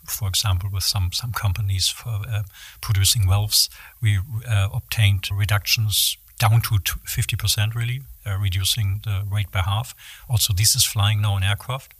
[0.05, 2.43] for example, with some, some companies for uh,
[2.81, 3.69] producing valves.
[4.01, 9.93] We uh, obtained reductions down to 50% really, uh, reducing the weight by half.
[10.29, 11.93] Also, this is flying now in aircraft.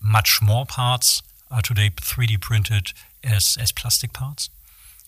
[0.00, 4.50] much more parts are today 3D printed as, as plastic parts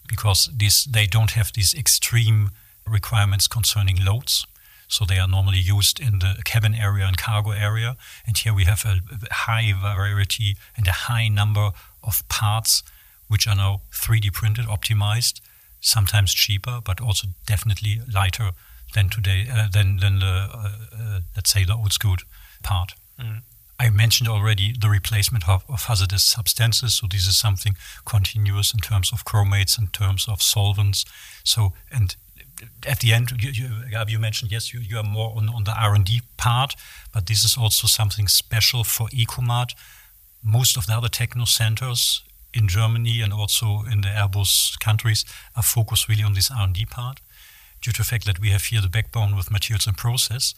[0.08, 2.50] because these, they don't have these extreme
[2.86, 4.46] requirements concerning loads.
[4.88, 7.96] So they are normally used in the cabin area and cargo area.
[8.26, 9.00] And here we have a
[9.32, 11.70] high variety and a high number
[12.02, 12.82] of parts
[13.28, 15.40] which are now 3D printed, optimized,
[15.80, 18.50] sometimes cheaper, but also definitely lighter
[18.94, 22.16] than today uh, than than the uh, uh, let's say the old school
[22.62, 22.94] part.
[23.18, 23.42] Mm.
[23.84, 26.94] I mentioned already the replacement of, of, hazardous substances.
[26.94, 31.04] So this is something continuous in terms of chromates, in terms of solvents.
[31.44, 32.16] So and
[32.86, 33.68] at the end, you, you,
[34.08, 36.74] you mentioned yes, you, you are more on, on the R and D part,
[37.12, 39.74] but this is also something special for Ecomat.
[40.42, 42.22] Most of the other techno centers
[42.54, 46.74] in Germany and also in the Airbus countries are focused really on this R and
[46.74, 47.20] D part
[47.82, 50.54] due to the fact that we have here the backbone with materials and process,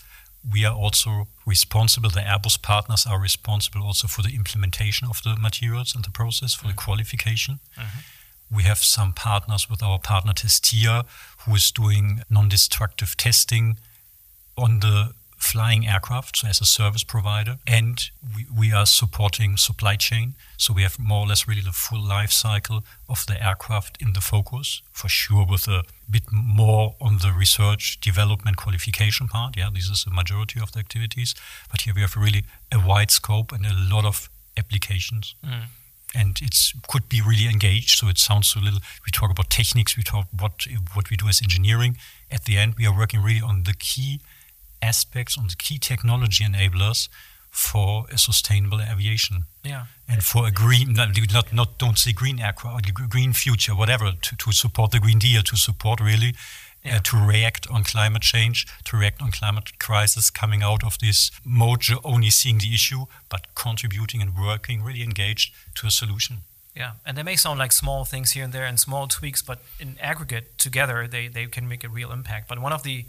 [0.52, 5.36] we are also responsible, the Airbus partners are responsible also for the implementation of the
[5.36, 6.76] materials and the process, for mm-hmm.
[6.76, 7.60] the qualification.
[7.76, 8.56] Mm-hmm.
[8.56, 11.04] We have some partners with our partner Testia,
[11.44, 13.78] who is doing non destructive testing
[14.56, 19.96] on the flying aircraft, so as a service provider, and we, we are supporting supply
[19.96, 20.34] chain.
[20.56, 24.14] So we have more or less really the full life cycle of the aircraft in
[24.14, 29.56] the focus, for sure, with a bit more on the research, development, qualification part.
[29.56, 31.34] Yeah, this is the majority of the activities.
[31.70, 35.34] But here we have really a wide scope and a lot of applications.
[35.44, 35.64] Mm.
[36.14, 36.56] And it
[36.88, 37.98] could be really engaged.
[37.98, 38.80] So it sounds a little.
[39.04, 39.98] We talk about techniques.
[39.98, 41.98] We talk what what we do as engineering.
[42.30, 44.20] At the end, we are working really on the key
[44.82, 47.08] aspects, on the key technology enablers
[47.56, 49.44] for a sustainable aviation.
[49.64, 49.86] Yeah.
[50.06, 54.52] And for a green, not, not don't say green aircraft, green future, whatever, to, to
[54.52, 56.28] support the Green Deal, to support really,
[56.84, 56.96] uh, yeah.
[56.96, 61.30] uh, to react on climate change, to react on climate crisis coming out of this
[61.44, 66.38] mode, only seeing the issue, but contributing and working, really engaged to a solution.
[66.74, 69.60] Yeah, and they may sound like small things here and there and small tweaks, but
[69.80, 72.48] in aggregate, together, they, they can make a real impact.
[72.48, 73.06] But one of the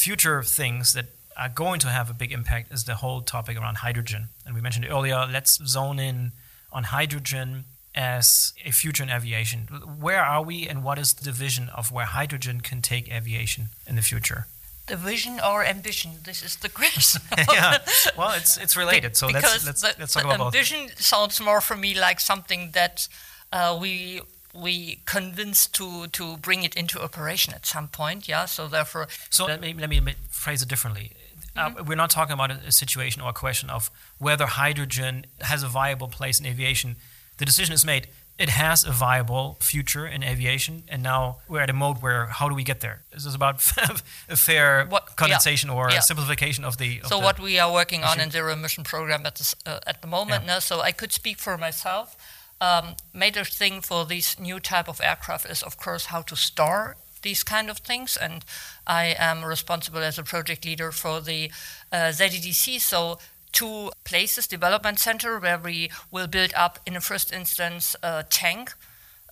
[0.00, 3.76] future things that are going to have a big impact is the whole topic around
[3.78, 4.28] hydrogen.
[4.44, 6.32] And we mentioned earlier, let's zone in
[6.72, 9.60] on hydrogen as a future in aviation.
[10.06, 13.96] Where are we, and what is the vision of where hydrogen can take aviation in
[13.96, 14.46] the future?
[14.86, 16.10] The vision or ambition?
[16.24, 17.22] This is the question.
[17.52, 17.78] yeah,
[18.16, 19.16] well, it's it's related.
[19.16, 22.20] So because let's let's, the, let's talk the about ambition sounds more for me like
[22.20, 23.08] something that
[23.52, 24.22] uh, we
[24.54, 28.28] we convinced to to bring it into operation at some point.
[28.28, 29.08] Yeah, so therefore.
[29.30, 31.12] So let me let me phrase it differently.
[31.56, 31.78] Uh, mm-hmm.
[31.78, 35.62] Uh, we're not talking about a, a, situation or a question of whether hydrogen has
[35.64, 36.96] a viable place in aviation.
[37.38, 38.06] The decision is made.
[38.38, 42.48] It has a viable future in aviation, and now we're at a mode where how
[42.48, 43.02] do we get there?
[43.12, 43.56] This is about
[44.30, 46.00] a fair what, condensation yeah, or yeah.
[46.00, 47.00] simplification of the.
[47.00, 48.10] Of so the what we are working issue.
[48.10, 50.44] on in zero emission program at, this, uh, at the moment.
[50.44, 50.54] Yeah.
[50.54, 52.16] Now, so I could speak for myself
[52.60, 56.96] um, major thing for this new type of aircraft is, of course, how to store
[57.22, 58.16] these kind of things.
[58.16, 58.44] And
[58.86, 61.50] I am responsible as a project leader for the
[61.92, 62.80] uh, ZEDC.
[62.80, 63.18] So
[63.52, 68.74] two places, development center, where we will build up in the first instance a tank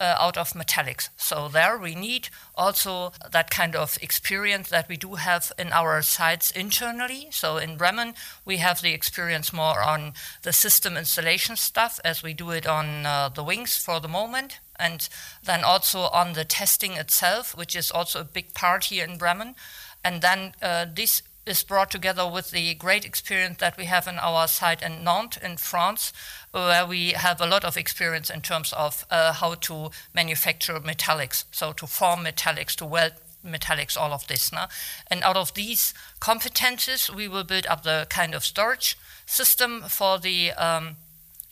[0.01, 1.09] uh, out of metallics.
[1.17, 6.03] So there we need also that kind of experience that we do have in our
[6.03, 7.29] sites internally.
[7.31, 12.35] So in Bremen, we have the experience more on the system installation stuff as we
[12.35, 14.61] do it on uh, the wings for the moment.
[14.77, 15.09] And
[15.43, 19.57] then also on the testing itself, which is also a big part here in Bremen.
[20.05, 24.19] And then uh, this is brought together with the great experience that we have in
[24.19, 26.13] our site in Nantes in France,
[26.53, 31.45] where we have a lot of experience in terms of uh, how to manufacture metallics,
[31.51, 33.13] so to form metallics, to weld
[33.45, 34.53] metallics, all of this.
[34.53, 34.67] No?
[35.11, 40.19] And out of these competences, we will build up the kind of storage system for
[40.19, 40.97] the um,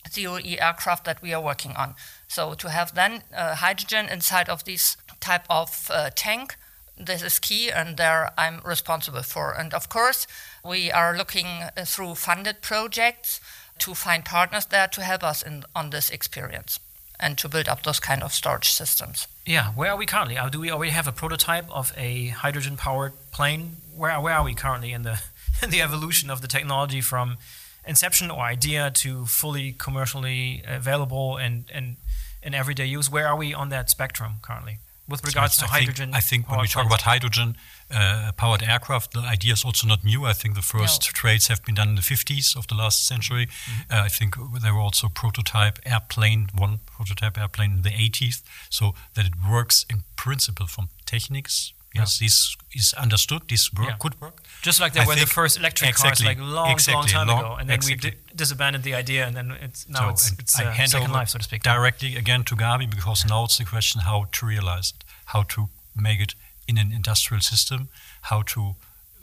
[0.09, 1.95] ZEROe aircraft that we are working on.
[2.29, 6.57] So to have then uh, hydrogen inside of this type of uh, tank,
[6.99, 9.53] this is key, and there I'm responsible for.
[9.53, 10.27] And of course,
[10.65, 13.41] we are looking uh, through funded projects
[13.79, 16.81] to find partners there to help us in, on this experience
[17.19, 19.27] and to build up those kind of storage systems.
[19.45, 20.37] Yeah, where are we currently?
[20.37, 23.77] Uh, do we already have a prototype of a hydrogen-powered plane?
[23.95, 25.21] Where where are we currently in the
[25.63, 27.39] in the evolution of the technology from
[27.87, 31.97] inception or idea to fully commercially available and and
[32.43, 33.11] in everyday use?
[33.11, 34.79] Where are we on that spectrum currently?
[35.09, 36.07] With regards so to I hydrogen.
[36.07, 37.57] Think, I think when we talk about hydrogen
[37.91, 40.25] uh, powered aircraft, the idea is also not new.
[40.25, 41.13] I think the first no.
[41.13, 43.47] trades have been done in the 50s of the last century.
[43.47, 43.93] Mm-hmm.
[43.93, 48.95] Uh, I think there were also prototype airplane, one prototype airplane in the 80s, so
[49.15, 52.27] that it works in principle from techniques Yes, yeah.
[52.27, 53.43] this is understood.
[53.49, 53.97] This work yeah.
[53.99, 54.43] could work.
[54.63, 57.29] Just like there I were the first electric exactly, cars, like long, exactly, long time
[57.29, 58.11] long, ago, and then exactly.
[58.11, 60.91] we di- disabandoned the idea, and then it's now so, it's, it's I uh, hand
[60.91, 61.63] second life, so to speak.
[61.63, 65.69] Directly again to Gaby because now it's the question how to realize it, how to
[65.95, 66.35] make it
[66.69, 67.89] in an industrial system,
[68.23, 68.75] how to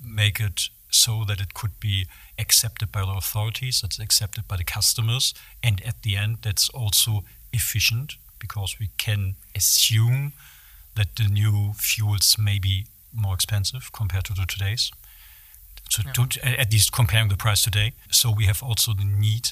[0.04, 2.06] make it so that it could be
[2.38, 7.24] accepted by the authorities, that's accepted by the customers, and at the end, that's also
[7.52, 10.34] efficient because we can assume
[10.96, 14.92] that the new fuels may be more expensive compared to the today's.
[15.90, 16.14] So yeah.
[16.14, 17.94] to, at least comparing the price today.
[18.10, 19.50] So we have also the need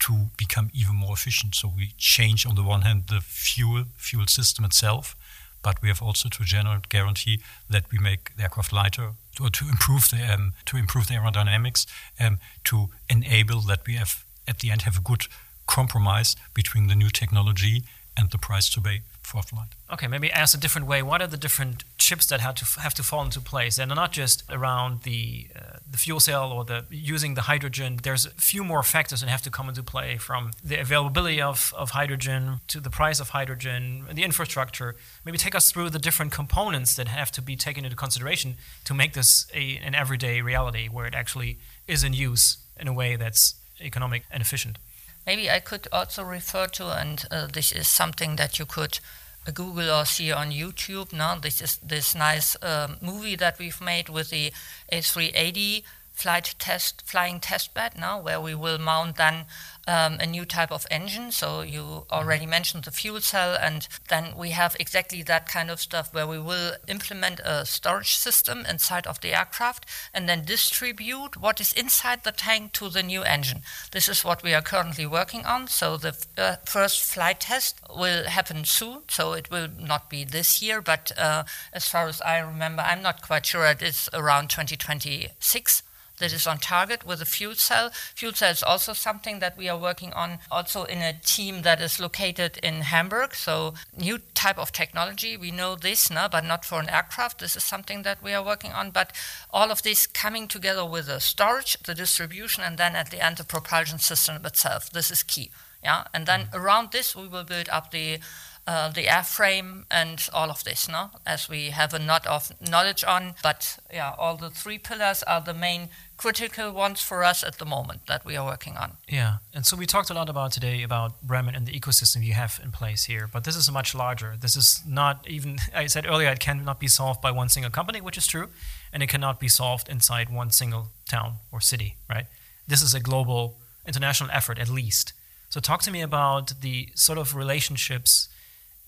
[0.00, 1.54] to become even more efficient.
[1.54, 5.16] So we change on the one hand the fuel fuel system itself,
[5.62, 9.68] but we have also to generate guarantee that we make the aircraft lighter, or to
[9.68, 11.86] improve the um, to improve the aerodynamics,
[12.18, 15.26] um, to enable that we have at the end have a good
[15.66, 17.84] compromise between the new technology
[18.16, 19.68] and the price to pay for flight.
[19.92, 21.02] Okay, maybe ask a different way.
[21.02, 23.78] What are the different chips that have to have to fall into place?
[23.78, 27.98] And not just around the uh, the fuel cell or the using the hydrogen.
[28.02, 31.74] There's a few more factors that have to come into play, from the availability of,
[31.76, 34.94] of hydrogen to the price of hydrogen, the infrastructure.
[35.24, 38.94] Maybe take us through the different components that have to be taken into consideration to
[38.94, 43.16] make this a, an everyday reality, where it actually is in use in a way
[43.16, 44.78] that's economic and efficient.
[45.26, 48.98] Maybe I could also refer to, and uh, this is something that you could
[49.46, 51.12] uh, Google or see on YouTube.
[51.12, 54.52] Now, this is this nice um, movie that we've made with the
[54.92, 59.46] A380 flight test, flying test bed now, where we will mount then
[59.90, 61.32] um, a new type of engine.
[61.32, 65.80] So you already mentioned the fuel cell, and then we have exactly that kind of
[65.80, 71.36] stuff where we will implement a storage system inside of the aircraft and then distribute
[71.36, 73.62] what is inside the tank to the new engine.
[73.90, 75.66] This is what we are currently working on.
[75.66, 79.02] So the uh, first flight test will happen soon.
[79.08, 83.02] So it will not be this year, but uh, as far as I remember, I'm
[83.02, 83.66] not quite sure.
[83.66, 85.82] It is around 2026
[86.20, 87.90] that is on target with a fuel cell.
[88.14, 91.80] Fuel cell is also something that we are working on, also in a team that
[91.80, 93.34] is located in Hamburg.
[93.34, 95.36] So new type of technology.
[95.36, 97.40] We know this now, but not for an aircraft.
[97.40, 98.90] This is something that we are working on.
[98.90, 99.12] But
[99.50, 103.38] all of this coming together with the storage, the distribution, and then at the end
[103.38, 104.90] the propulsion system itself.
[104.90, 105.50] This is key.
[105.82, 108.20] Yeah, and then around this we will build up the
[108.66, 111.10] uh, the airframe and all of this, no?
[111.26, 115.40] As we have a lot of knowledge on, but yeah, all the three pillars are
[115.40, 115.88] the main
[116.20, 118.98] critical ones for us at the moment that we are working on.
[119.08, 122.34] Yeah, and so we talked a lot about today about Bremen and the ecosystem you
[122.34, 124.34] have in place here, but this is much larger.
[124.38, 128.02] This is not even, I said earlier, it cannot be solved by one single company,
[128.02, 128.48] which is true,
[128.92, 132.26] and it cannot be solved inside one single town or city, right?
[132.68, 133.56] This is a global,
[133.86, 135.14] international effort at least.
[135.48, 138.28] So talk to me about the sort of relationships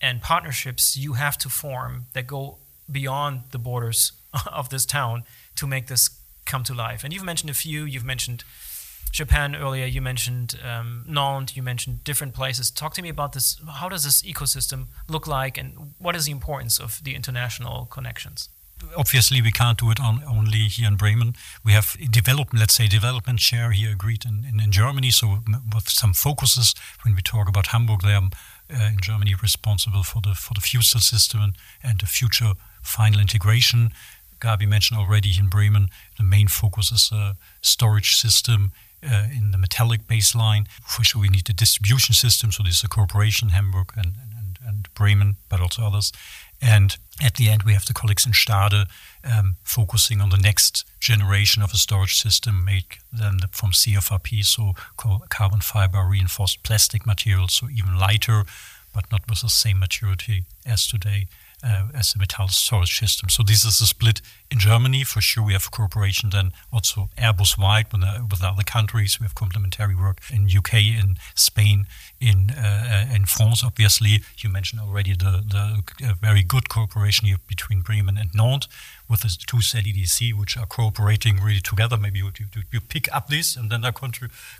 [0.03, 2.59] and partnerships you have to form that go
[2.91, 4.13] beyond the borders
[4.53, 5.25] of this town
[5.57, 6.11] to make this
[6.45, 7.05] come to life.
[7.05, 7.85] And you've mentioned a few.
[7.85, 8.45] You've mentioned
[9.11, 9.87] Japan earlier.
[9.87, 11.57] You mentioned um, Nantes.
[11.57, 12.71] You mentioned different places.
[12.71, 13.61] Talk to me about this.
[13.69, 18.49] How does this ecosystem look like, and what is the importance of the international connections?
[18.97, 21.35] Obviously, we can't do it on, only here in Bremen.
[21.65, 25.11] We have development, let's say, development share here agreed in, in, in Germany.
[25.11, 25.39] So
[25.73, 26.75] with some focuses,
[27.05, 28.29] when we talk about Hamburg, they are
[28.71, 33.21] uh, in Germany responsible for the for the fuel system and, and the future final
[33.21, 33.93] integration.
[34.43, 38.73] Gaby mentioned already in Bremen, the main focus is a storage system
[39.05, 40.67] uh, in the metallic baseline.
[40.85, 42.51] For sure, we need the distribution system.
[42.51, 46.13] So this is a cooperation, Hamburg and, and, and Bremen, but also others.
[46.61, 48.87] And at the end, we have the colleagues in Stade
[49.25, 54.75] um, focusing on the next generation of a storage system made then from CFRP, so
[55.29, 58.45] carbon fiber reinforced plastic materials, so even lighter,
[58.95, 61.27] but not with the same maturity as today
[61.63, 63.29] uh, as a metal storage system.
[63.29, 65.05] So this is a split in Germany.
[65.05, 69.21] For sure, we have cooperation then also Airbus wide with, uh, with other countries.
[69.21, 71.87] We have complementary work in UK, in Spain,
[72.21, 73.65] in uh, uh, in France.
[73.65, 78.69] Obviously, you mentioned already the the uh, very good cooperation here between Bremen and Nantes
[79.13, 81.99] with the two ZEDC, which are cooperating really together.
[81.99, 83.93] Maybe you, you, you pick up this and then I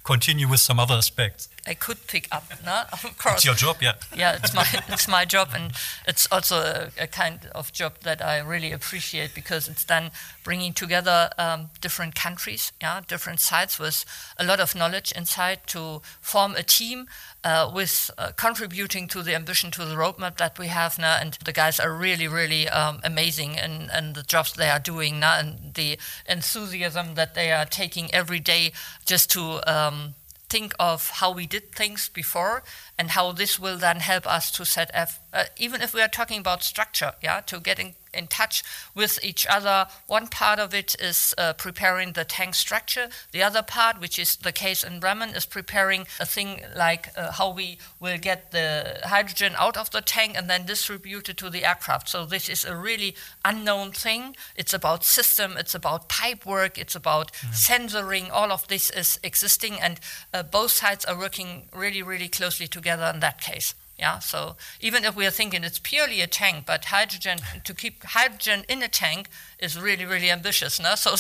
[0.05, 1.49] continue with some other aspects.
[1.67, 2.83] I could pick up, no?
[2.93, 3.37] Of course.
[3.37, 3.95] It's your job, yeah.
[4.15, 5.73] Yeah, it's my it's my job, and
[6.07, 10.11] it's also a, a, kind of job that I really appreciate because it's then
[10.45, 14.05] bringing together um, different countries, yeah, different sites with
[14.39, 17.07] a lot of knowledge inside to form a team
[17.45, 21.17] uh, with uh, contributing to the ambition to the roadmap that we have now.
[21.21, 25.21] And the guys are really, really um, amazing in, in the jobs they are doing
[25.21, 28.73] now and the enthusiasm that they are taking every day
[29.05, 30.15] just to um,
[30.49, 32.63] think of how we did things before
[32.99, 36.09] and how this will then help us to set F Uh, even if we are
[36.09, 38.63] talking about structure, yeah, to get in, in touch
[38.95, 39.87] with each other.
[40.07, 43.09] One part of it is uh, preparing the tank structure.
[43.33, 47.33] The other part, which is the case in Bremen, is preparing a thing like uh,
[47.33, 51.49] how we will get the hydrogen out of the tank and then distribute it to
[51.49, 52.09] the aircraft.
[52.09, 53.15] So this is a really
[53.45, 54.37] unknown thing.
[54.55, 55.57] It's about system.
[55.57, 56.77] It's about pipe work.
[56.77, 57.55] It's about mm.
[57.55, 58.31] sensoring.
[58.31, 59.99] All of this is existing, and
[60.35, 63.75] uh, both sides are working really, really closely together in that case.
[63.99, 68.03] Yeah, so even if we are thinking it's purely a tank, but hydrogen to keep
[68.03, 69.29] hydrogen in a tank
[69.59, 70.81] is really really ambitious.
[70.81, 70.95] No?
[71.03, 71.15] So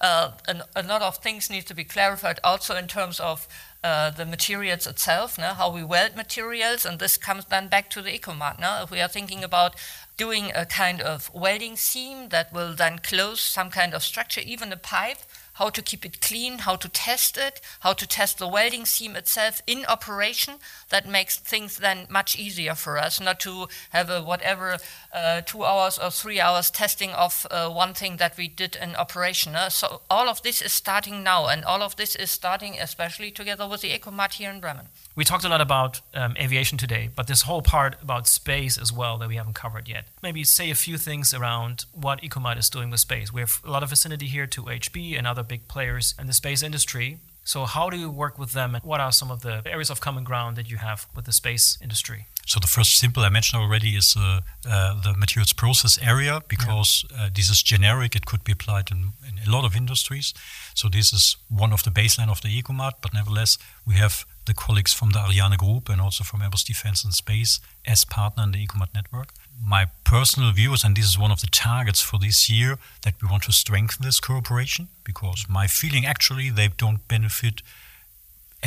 [0.00, 3.48] uh, a, a, lot of things need to be clarified also in terms of
[3.82, 5.54] uh, the materials itself, no?
[5.54, 8.60] how we weld materials, and this comes then back to the ecomat.
[8.60, 8.82] No?
[8.82, 9.74] If we are thinking about
[10.16, 14.72] doing a kind of welding seam that will then close some kind of structure, even
[14.72, 15.18] a pipe,
[15.60, 19.14] how to keep it clean, how to test it, how to test the welding seam
[19.14, 20.54] itself in operation.
[20.88, 24.78] That makes things then much easier for us, not to have a whatever
[25.12, 28.94] uh, two hours or three hours testing of uh, one thing that we did in
[28.96, 29.54] operation.
[29.56, 33.30] Uh, so all of this is starting now, and all of this is starting especially
[33.30, 34.86] together with the Ecomat here in Bremen.
[35.16, 38.92] We talked a lot about um, aviation today, but this whole part about space as
[38.92, 40.06] well that we haven't covered yet.
[40.22, 43.32] Maybe say a few things around what Ecomat is doing with space.
[43.32, 46.32] We have a lot of vicinity here to OHB and other big players in the
[46.32, 47.18] space industry.
[47.44, 50.00] So, how do you work with them, and what are some of the areas of
[50.00, 52.26] common ground that you have with the space industry?
[52.46, 57.04] So, the first simple I mentioned already is uh, uh, the materials process area because
[57.10, 57.24] yeah.
[57.24, 58.14] uh, this is generic.
[58.14, 60.34] It could be applied in, in, a lot of industries.
[60.74, 64.62] So, this is one of the baseline of the Ecomat, but nevertheless, we have the
[64.66, 68.50] colleagues from the Ariane Group and also from Airbus Defence and Space as partner in
[68.50, 69.28] the Ecomat network.
[69.62, 73.14] My personal view is, and this is one of the targets for this year, that
[73.22, 77.62] we want to strengthen this cooperation because my feeling actually they don't benefit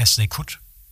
[0.04, 0.52] as they could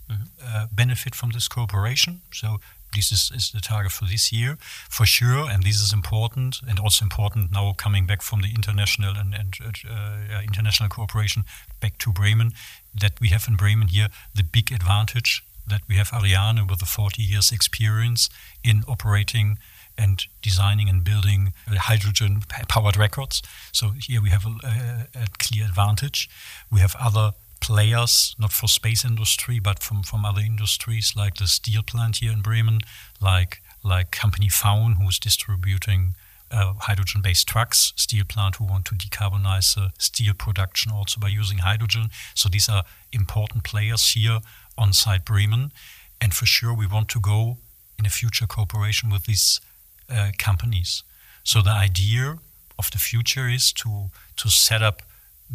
[0.09, 0.23] mm-hmm.
[0.45, 2.21] uh, benefit from this cooperation.
[2.33, 2.59] So
[2.93, 4.57] this is, is, the target for this year
[4.89, 9.15] for sure, and this is important and also important now coming back from the international
[9.15, 9.55] and, and
[9.89, 11.43] uh, international cooperation
[11.79, 12.51] back to Bremen
[12.93, 16.85] that we have in Bremen here the big advantage that we have Ariane with a
[16.85, 18.29] 40 years experience
[18.63, 19.57] in operating
[19.97, 23.41] and designing and building hydrogen powered rockets.
[23.71, 26.29] So here we have a, a, a, clear advantage.
[26.71, 31.47] We have other players, not for space industry, but from, from other industries like the
[31.47, 32.79] steel plant here in Bremen,
[33.21, 36.15] like like company Faun, who's distributing
[36.51, 41.59] uh, hydrogen-based trucks, steel plant who want to decarbonize uh, steel production also by using
[41.59, 42.09] hydrogen.
[42.35, 44.39] So these are important players here
[44.77, 45.71] on site Bremen,
[46.19, 47.57] and for sure we want to go
[47.97, 49.61] in a future cooperation with these
[50.09, 51.03] uh, companies.
[51.43, 52.37] So the idea
[52.77, 55.01] of the future is to to set up,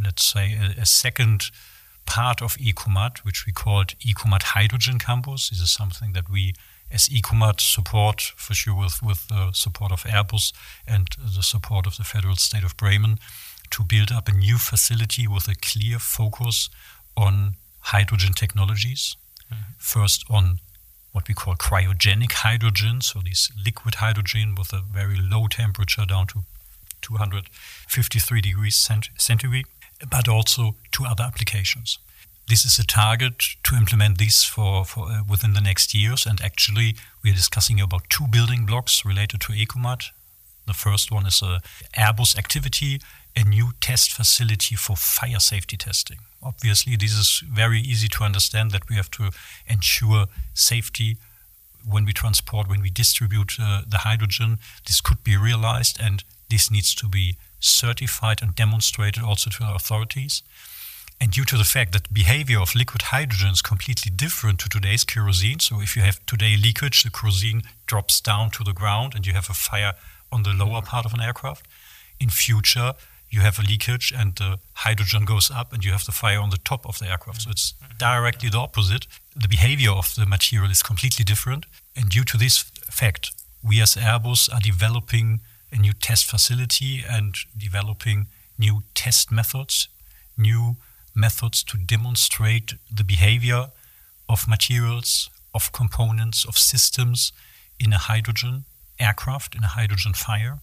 [0.01, 1.51] let's say, a, a second
[2.07, 5.51] part of Ecomat, which we called Ecomat Hydrogen Campus.
[5.51, 6.55] This is something that we
[6.91, 10.53] as Ecomat support for sure with, with the support of Airbus
[10.87, 13.19] and the support of the federal state of Bremen
[13.71, 16.69] to build up a new facility with a clear focus
[17.17, 19.17] on hydrogen technologies.
[19.53, 19.63] Mm-hmm.
[19.79, 20.59] First on
[21.13, 26.27] what we call cryogenic hydrogen, so this liquid hydrogen with a very low temperature down
[26.29, 26.45] to
[27.01, 29.67] 253 degrees cent- centigrade,
[30.11, 31.99] but also to other applications
[32.49, 36.27] this is a target to implement this for, for uh, within the next years.
[36.27, 40.11] And actually, we are discussing about two building blocks related to Ecomat.
[40.67, 41.61] The first one is a
[41.97, 43.01] Airbus activity,
[43.35, 46.19] a new test facility for fire safety testing.
[46.43, 49.31] Obviously, this is very easy to understand that we have to
[49.67, 51.17] ensure safety
[51.89, 54.59] when we transport, when we distribute uh, the hydrogen.
[54.87, 59.75] This could be realized, and this needs to be certified and demonstrated also to our
[59.75, 60.43] authorities.
[61.21, 65.05] And due to the fact that behavior of liquid hydrogen is completely different to today's
[65.05, 69.27] kerosene, so if you have today leakage, the kerosene drops down to the ground and
[69.27, 69.95] you have a fire
[70.31, 71.67] on the lower part of an aircraft.
[72.21, 72.93] In future,
[73.31, 76.51] you have a leakage and the hydrogen goes up and you have the fire on
[76.51, 77.43] the top of the aircraft.
[77.43, 77.97] So it's mm-hmm.
[77.99, 79.07] directly the opposite.
[79.35, 81.67] The behavior of the material is completely different.
[81.97, 82.59] And due to this
[82.91, 83.33] fact,
[83.63, 85.41] we as Airbus are developing
[85.73, 88.27] a new test facility and developing
[88.59, 89.89] new test methods,
[90.37, 90.77] new
[91.15, 93.71] methods to demonstrate the behavior
[94.29, 97.33] of materials, of components, of systems
[97.79, 98.65] in a hydrogen
[98.99, 100.59] aircraft, in a hydrogen fire,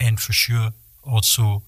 [0.00, 0.70] and for sure
[1.04, 1.62] also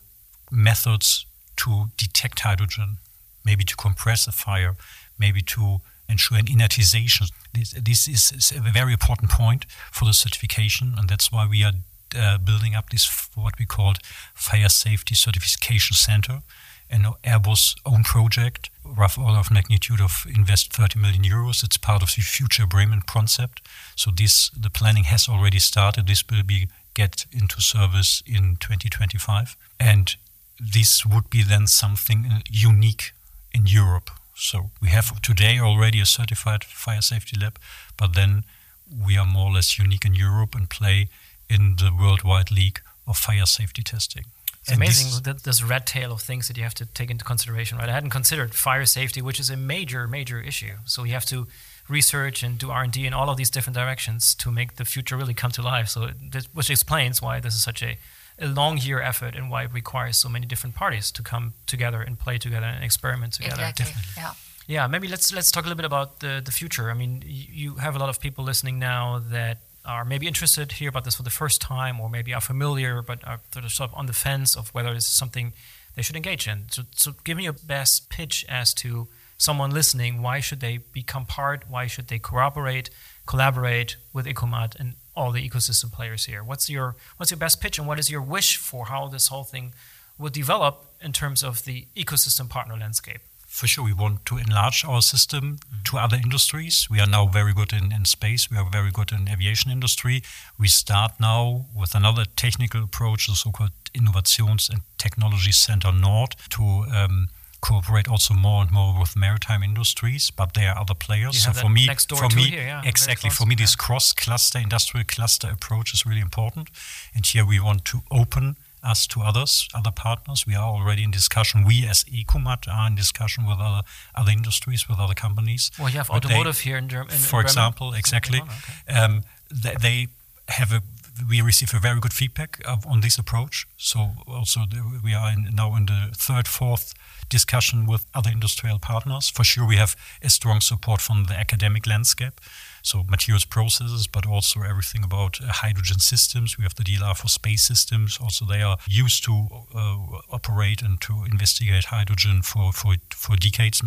[0.50, 2.98] methods to detect hydrogen,
[3.44, 4.74] maybe to compress a fire,
[5.18, 7.30] maybe to ensure an inertization.
[7.52, 11.72] This, this is, a very important point for the certification, and that's why we are
[12.14, 13.98] uh, building up this what we called
[14.34, 16.42] Fire Safety Certification Center
[16.90, 21.64] an Airbus own project, rough order of magnitude of invest 30 million euros.
[21.64, 23.62] It's part of the future Bremen concept.
[23.96, 26.06] So this the planning has already started.
[26.06, 30.14] This will be get into service in 2025, and
[30.60, 33.12] this would be then something unique
[33.52, 34.10] in Europe.
[34.36, 37.58] So we have today already a certified fire safety lab,
[37.96, 38.44] but then
[38.88, 41.08] we are more or less unique in Europe and play
[41.48, 44.24] in the worldwide league of fire safety testing.
[44.60, 47.24] It's and amazing this, this red tail of things that you have to take into
[47.24, 47.88] consideration, right?
[47.88, 50.76] I hadn't considered fire safety, which is a major, major issue.
[50.86, 51.46] So you have to
[51.86, 55.34] research and do R&D in all of these different directions to make the future really
[55.34, 55.88] come to life.
[55.88, 57.98] So this, which explains why this is such a,
[58.38, 62.00] a long year effort and why it requires so many different parties to come together
[62.00, 63.56] and play together and experiment together.
[63.56, 63.84] Exactly.
[63.84, 64.12] Definitely.
[64.16, 64.32] Yeah.
[64.66, 66.90] Yeah, maybe let's let's talk a little bit about the the future.
[66.90, 70.88] I mean, you have a lot of people listening now that are maybe interested hear
[70.88, 74.06] about this for the first time, or maybe are familiar but are sort of on
[74.06, 75.52] the fence of whether it's something
[75.94, 76.66] they should engage in.
[76.70, 80.22] So, so give me your best pitch as to someone listening.
[80.22, 81.64] Why should they become part?
[81.68, 82.90] Why should they cooperate,
[83.26, 86.42] collaborate with Ecomat and all the ecosystem players here?
[86.42, 89.44] What's your what's your best pitch, and what is your wish for how this whole
[89.44, 89.74] thing
[90.18, 93.20] will develop in terms of the ecosystem partner landscape?
[93.54, 96.88] For sure we want to enlarge our system to other industries.
[96.90, 98.50] We are now very good in, in space.
[98.50, 100.24] We are very good in aviation industry.
[100.58, 106.62] We start now with another technical approach, the so-called Innovations and Technology Center Nord, to
[106.92, 107.28] um,
[107.60, 110.32] cooperate also more and more with maritime industries.
[110.32, 111.40] But there are other players.
[111.40, 115.94] so for me, for me, here, yeah, exactly for me, this cross-cluster industrial cluster approach
[115.94, 116.70] is really important.
[117.14, 120.46] And here we want to open us to others, other partners.
[120.46, 121.64] We are already in discussion.
[121.64, 123.82] We as Ecomat are in discussion with other
[124.14, 125.70] other industries, with other companies.
[125.78, 127.16] Well, you have but automotive they, here in Germany.
[127.16, 128.40] For in example, exactly.
[128.40, 128.98] Okay.
[128.98, 130.08] Um, they, they,
[130.48, 130.82] have a.
[131.28, 133.66] We receive a very good feedback of, on this approach.
[133.76, 136.92] So also the, we are in, now in the third, fourth
[137.28, 139.30] discussion with other industrial partners.
[139.30, 142.40] For sure, we have a strong support from the academic landscape
[142.84, 146.58] so materials processes, but also everything about uh, hydrogen systems.
[146.58, 148.18] We have the DLR for space systems.
[148.22, 149.96] Also, they are used to uh,
[150.30, 153.82] operate and to investigate hydrogen for, for, for decades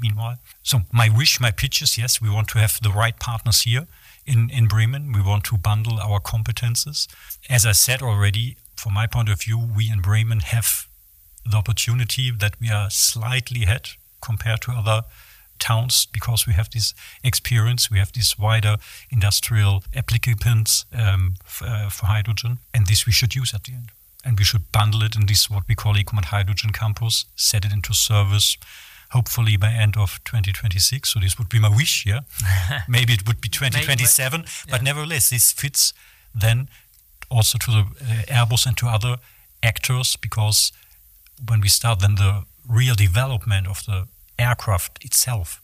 [0.00, 0.38] meanwhile.
[0.62, 3.86] So my wish, my pitch is, yes, we want to have the right partners here
[4.24, 5.12] in, in Bremen.
[5.12, 7.06] We want to bundle our competences.
[7.50, 10.86] As I said already, from my point of view, we in Bremen have
[11.44, 13.90] the opportunity that we are slightly ahead
[14.22, 15.02] compared to other
[15.58, 18.76] towns because we have this experience, we have these wider
[19.10, 23.90] industrial applicants um, uh, for hydrogen, and this we should use at the end.
[24.24, 27.72] And we should bundle it in this what we call Ecomat Hydrogen Campus, set it
[27.72, 28.56] into service,
[29.10, 31.08] hopefully by end of 2026.
[31.08, 32.20] So this would be my wish, yeah.
[32.88, 34.84] Maybe it would be 2027, Maybe, but, yeah.
[34.84, 35.92] nevertheless, this fits
[36.34, 36.68] then
[37.30, 39.16] also to the uh, Airbus and to other
[39.62, 40.72] actors because
[41.46, 44.06] when we start then the real development of the
[44.38, 45.60] aircraft itself.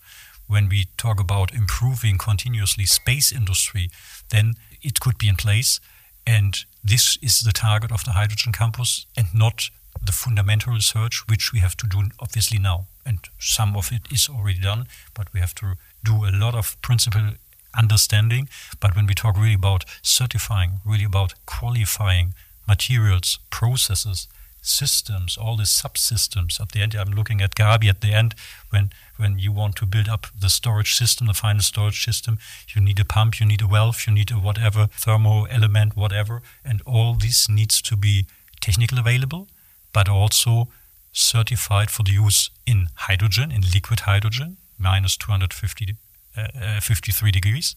[0.47, 3.91] When we talk about improving continuously space industry,
[4.31, 5.81] then it could be in place.
[6.27, 9.71] And this is the target of the hydrogen campus and not
[10.05, 12.87] the fundamental research, which we have to do obviously now.
[13.07, 16.81] And some of it is already done, but we have to do a lot of
[16.83, 17.33] principle
[17.77, 18.49] understanding.
[18.81, 22.35] But when we talk really about certifying, really about qualifying
[22.67, 24.29] materials, processes,
[24.67, 26.61] systems, all the subsystems.
[26.61, 28.35] At the end, I'm looking at Gaby at the end
[28.71, 32.39] when when you want to build up the storage system, the final storage system,
[32.75, 36.43] you need a pump, you need a valve, you need a whatever thermo element, whatever,
[36.65, 38.27] and all this needs to be
[38.61, 39.47] technical available,
[39.93, 40.69] but also
[41.13, 45.97] certified for the use in hydrogen, in liquid hydrogen, minus 250,
[46.37, 47.77] uh, uh, 53 degrees,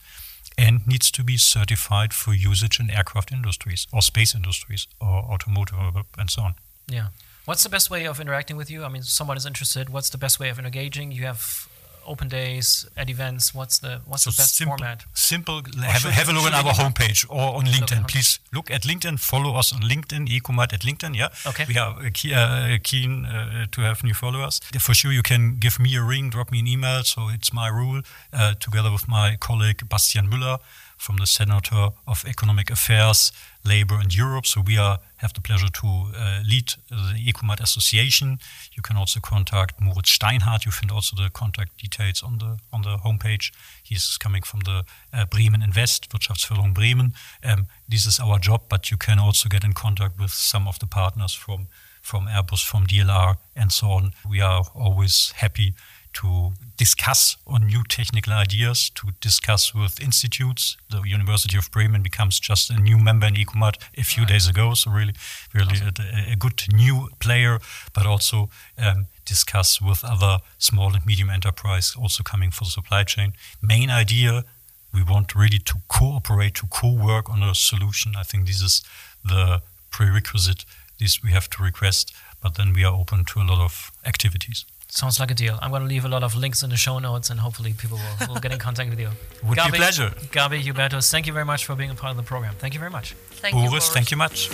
[0.58, 5.78] and needs to be certified for usage in aircraft industries or space industries or automotive
[6.18, 6.56] and so on.
[6.88, 7.08] Yeah.
[7.46, 8.84] What's the best way of interacting with you?
[8.84, 9.90] I mean, someone is interested.
[9.90, 11.12] What's the best way of engaging?
[11.12, 11.70] You have
[12.06, 13.54] open days at events.
[13.54, 15.06] What's the what's so the best simple, format?
[15.14, 15.62] Simple.
[15.82, 18.00] Have, have, a look on our homepage or on LinkedIn.
[18.00, 19.20] Look Please look at LinkedIn.
[19.20, 20.28] Follow us on LinkedIn.
[20.28, 21.16] Ecomat at LinkedIn.
[21.16, 21.30] Yeah.
[21.46, 21.66] Okay.
[21.68, 24.60] We are uh, key, uh, keen uh, to have new followers.
[24.80, 27.04] For sure, you can give me a ring, drop me an email.
[27.04, 28.02] So it's my rule,
[28.34, 30.60] uh, together with my colleague Bastian Müller
[30.98, 33.32] from the Senator of Economic Affairs,
[33.64, 34.46] Labor and Europe.
[34.46, 38.40] So we are have the pleasure to uh, lead the Ecomat Association.
[38.74, 40.66] You can also contact Moritz Steinhardt.
[40.66, 43.52] You find also the contact details on the on the homepage.
[43.84, 44.84] He's coming from the
[45.14, 47.14] uh, Bremen Invest, Wirtschaftsförderung Bremen.
[47.44, 50.78] Um, this is our job, but you can also get in contact with some of
[50.80, 51.68] the partners from
[52.02, 54.14] from Airbus, from DLR, and so on.
[54.30, 55.74] We are always happy
[56.18, 60.76] to discuss on new technical ideas, to discuss with institutes.
[60.90, 64.34] The University of Bremen becomes just a new member in ECOMAT a few right.
[64.34, 65.14] days ago, so really,
[65.54, 65.94] really awesome.
[66.00, 67.60] a, a, good new player,
[67.94, 73.04] but also um, discuss with other small and medium enterprise also coming for the supply
[73.04, 73.34] chain.
[73.62, 74.44] Main idea,
[74.92, 78.14] we want really to cooperate, to co-work on a solution.
[78.18, 78.84] I think this is
[79.24, 79.62] the
[79.92, 80.66] prerequisite.
[81.00, 82.12] This we have to request,
[82.42, 84.66] but then we are open to a lot of activities.
[84.98, 85.60] Sounds like a deal.
[85.62, 88.00] I'm going to leave a lot of links in the show notes, and hopefully people
[88.00, 89.10] will, will get in contact with you.
[89.48, 90.12] Would Gaby, be a pleasure.
[90.32, 92.56] Gaby Hubertus, thank you very much for being a part of the program.
[92.58, 93.14] Thank you very much.
[93.30, 93.90] Thank Boris, you, Boris.
[93.90, 94.50] Thank you much.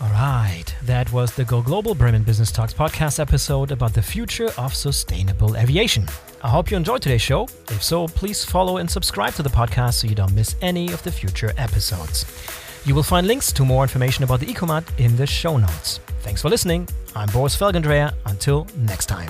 [0.00, 4.50] All right, that was the Go Global Bremen Business Talks podcast episode about the future
[4.58, 6.08] of sustainable aviation.
[6.42, 7.44] I hope you enjoyed today's show.
[7.70, 11.00] If so, please follow and subscribe to the podcast so you don't miss any of
[11.04, 12.26] the future episodes.
[12.84, 16.00] You will find links to more information about the Ecomat in the show notes.
[16.24, 16.88] Thanks for listening.
[17.14, 18.14] I'm Boris Felgendreher.
[18.24, 19.28] Until next time.